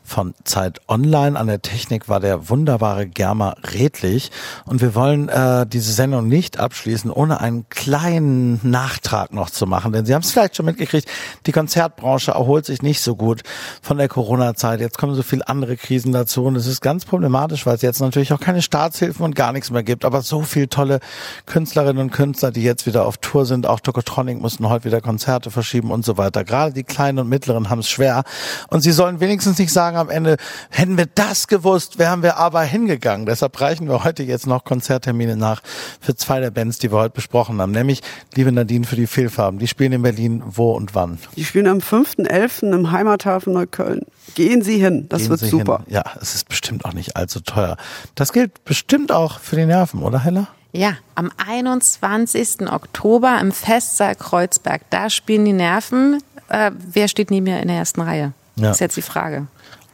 [0.04, 1.38] von Zeit Online.
[1.38, 4.30] An der Technik war der wunderbare Germa Redlich.
[4.66, 9.92] Und wir wollen äh, diese Sendung nicht abschließen, ohne einen kleinen Nachtrag noch zu machen.
[9.92, 11.08] Denn Sie haben es vielleicht schon mitgekriegt,
[11.46, 13.40] die Konzertbranche erholt sich nicht so gut
[13.80, 14.80] von der Corona-Zeit.
[14.80, 18.02] Jetzt kommen so viele andere Krisen dazu und es ist ganz problematisch, weil es jetzt
[18.02, 20.04] natürlich auch keine Staatshilfen und gar nichts mehr gibt.
[20.04, 21.00] Aber so viele tolle
[21.46, 23.66] Künstlerinnen und Künstler, die jetzt wieder auf Tour sind.
[23.66, 26.44] Auch Tokotronic mussten heute wieder Konzerte verschieben und so weiter.
[26.44, 28.24] Gerade die Kleinen und Mittleren haben es schwer.
[28.68, 30.36] Und sie sollen wenigstens nicht sagen am Ende,
[30.70, 33.26] hätten wir das gewusst, wären wir aber hingegangen.
[33.26, 35.62] Deshalb reichen wir heute jetzt noch Konzerttermine nach
[36.00, 37.72] für zwei der Bands, die wir heute besprochen haben.
[37.72, 38.02] Nämlich,
[38.34, 39.58] liebe Nadine, für die Fehlfarben.
[39.58, 41.18] Die spielen in Berlin wo und wann?
[41.36, 42.72] Die spielen am 5.11.
[42.72, 44.02] im Heimathafen Neukölln.
[44.34, 45.82] Gehen Sie hin, das Gehen wird Sie super.
[45.86, 45.94] Hin.
[45.94, 47.76] Ja, es ist bestimmt auch nicht allzu teuer.
[48.14, 50.48] Das gilt bestimmt auch für die Nerven, oder Hella?
[50.72, 52.70] Ja, am 21.
[52.70, 54.82] Oktober im Festsaal Kreuzberg.
[54.90, 56.22] Da spielen die Nerven.
[56.48, 58.32] Äh, wer steht neben mir in der ersten Reihe?
[58.56, 58.68] Ja.
[58.68, 59.46] Das ist jetzt die Frage.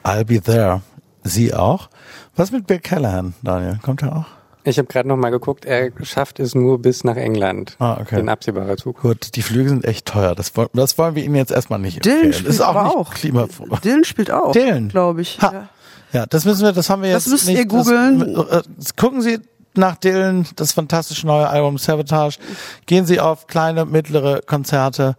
[0.05, 0.83] I'll be there.
[1.25, 1.89] Sie auch?
[2.37, 3.79] Was mit Bill Callahan, Daniel?
[3.83, 4.27] Kommt er auch?
[4.65, 7.75] Ich habe gerade noch mal geguckt, er schafft es nur bis nach England.
[7.79, 8.21] Ah, okay.
[8.21, 9.03] In absehbarer Zukunft.
[9.03, 10.35] Gut, die Flüge sind echt teuer.
[10.35, 12.33] Das wollen, das wollen wir Ihnen jetzt erstmal nicht Dylan empfehlen.
[12.35, 13.15] spielt ist auch aber nicht auch.
[13.15, 13.81] klimafreundlich.
[13.81, 14.89] Dylan spielt auch, Dylan.
[14.89, 15.41] glaube ich.
[15.41, 15.53] Ha.
[15.53, 15.69] Ja.
[16.13, 17.59] Ja, das müssen wir, das haben wir Das jetzt müsst nicht.
[17.59, 18.35] ihr googeln.
[18.35, 19.41] Das, äh, gucken Sie
[19.75, 22.39] nach Dylan, das fantastische neue Album Sabotage.
[22.87, 25.17] Gehen Sie auf kleine, mittlere Konzerte,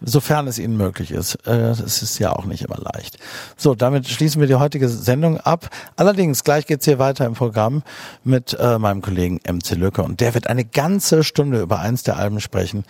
[0.00, 1.34] sofern es Ihnen möglich ist.
[1.46, 3.18] Äh, Das ist ja auch nicht immer leicht.
[3.56, 5.70] So, damit schließen wir die heutige Sendung ab.
[5.96, 7.82] Allerdings, gleich geht's hier weiter im Programm
[8.24, 12.16] mit äh, meinem Kollegen MC Lücke und der wird eine ganze Stunde über eins der
[12.16, 12.84] Alben sprechen,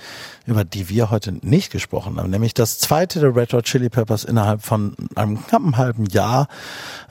[0.47, 4.25] über die wir heute nicht gesprochen haben, nämlich das zweite der Red Hot Chili Peppers
[4.25, 6.49] innerhalb von einem knappen halben Jahr.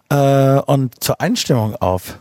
[0.10, 2.20] Äh, und zur Einstimmung auf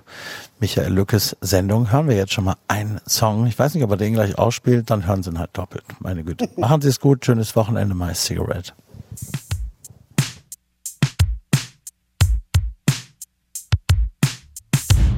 [0.60, 3.46] Michael Lückes Sendung hören wir jetzt schon mal einen Song.
[3.46, 5.84] Ich weiß nicht, ob er den gleich ausspielt, dann hören Sie ihn halt doppelt.
[6.00, 6.48] Meine Güte.
[6.56, 8.72] Machen Sie es gut, schönes Wochenende, My Cigarette.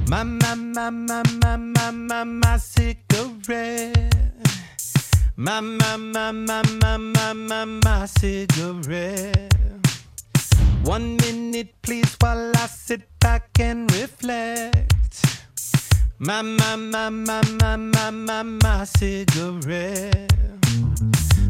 [0.09, 4.15] My, my, my, my, my, my, my, my cigarette.
[5.35, 9.53] My, my, my, my, my, my, my, my cigarette.
[10.83, 14.93] One minute, please, while I sit back and reflect.
[16.19, 20.33] My, my, my, my, my, my, my, my cigarette.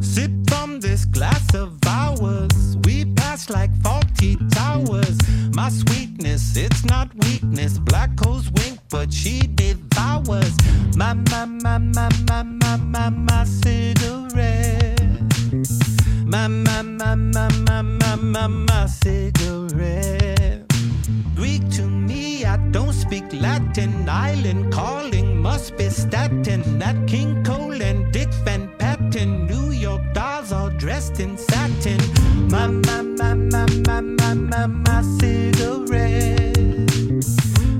[0.02, 2.76] Sip from this glass of ours.
[2.84, 5.18] We pass like faulty towers.
[5.54, 7.78] My sweetness, it's not weakness.
[7.80, 10.52] Black holes wink, but she devours.
[10.98, 15.00] My, my, my, my, my, my, my, my cigarette.
[16.26, 20.67] My, my, my, my, my, my, my, my cigarette.
[21.36, 24.10] Greek to me, I don't speak Latin.
[24.10, 26.80] Island calling must be statin.
[26.80, 29.46] That King Cole and Dick Van Patten.
[29.46, 32.00] New York dolls all dressed in satin.
[32.50, 36.58] My, my, my, my, my, my, my, my cigarette.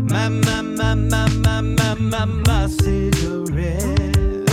[0.10, 4.48] My, my, my, my, my, my, my, my cigarette.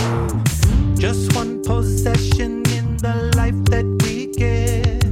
[0.97, 5.05] Just one possession in the life that we get.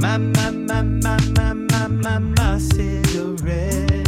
[0.00, 1.69] My, my, my, my, my, my,
[2.02, 4.06] my, my cigarette.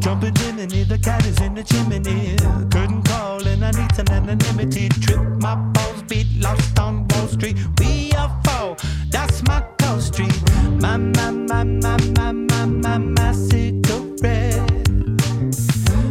[0.00, 2.36] Jumping chimney, the cat is in the chimney.
[2.70, 4.88] Curtain call and I need some anonymity.
[4.88, 7.56] Trip my balls, beat lost on Wall Street.
[7.78, 8.76] We are four,
[9.10, 10.42] that's my call street.
[10.80, 14.88] My, my, my, my, my, my, my, my cigarette.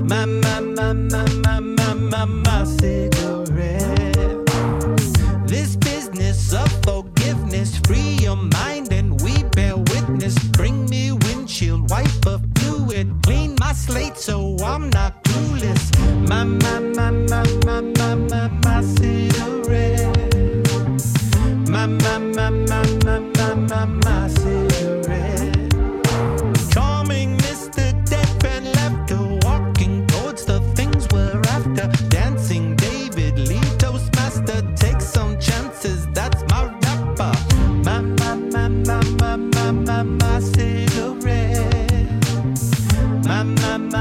[0.03, 4.15] My, my, my, my, my, my, my, my cigarette.
[5.47, 9.10] This business of forgiveness, free your mind and
[13.81, 15.83] slate so I'm not clueless.
[16.29, 20.17] My, my, my, my, my, my, my, my cigarette.
[21.67, 24.20] My, my, my, my, my, my, my, my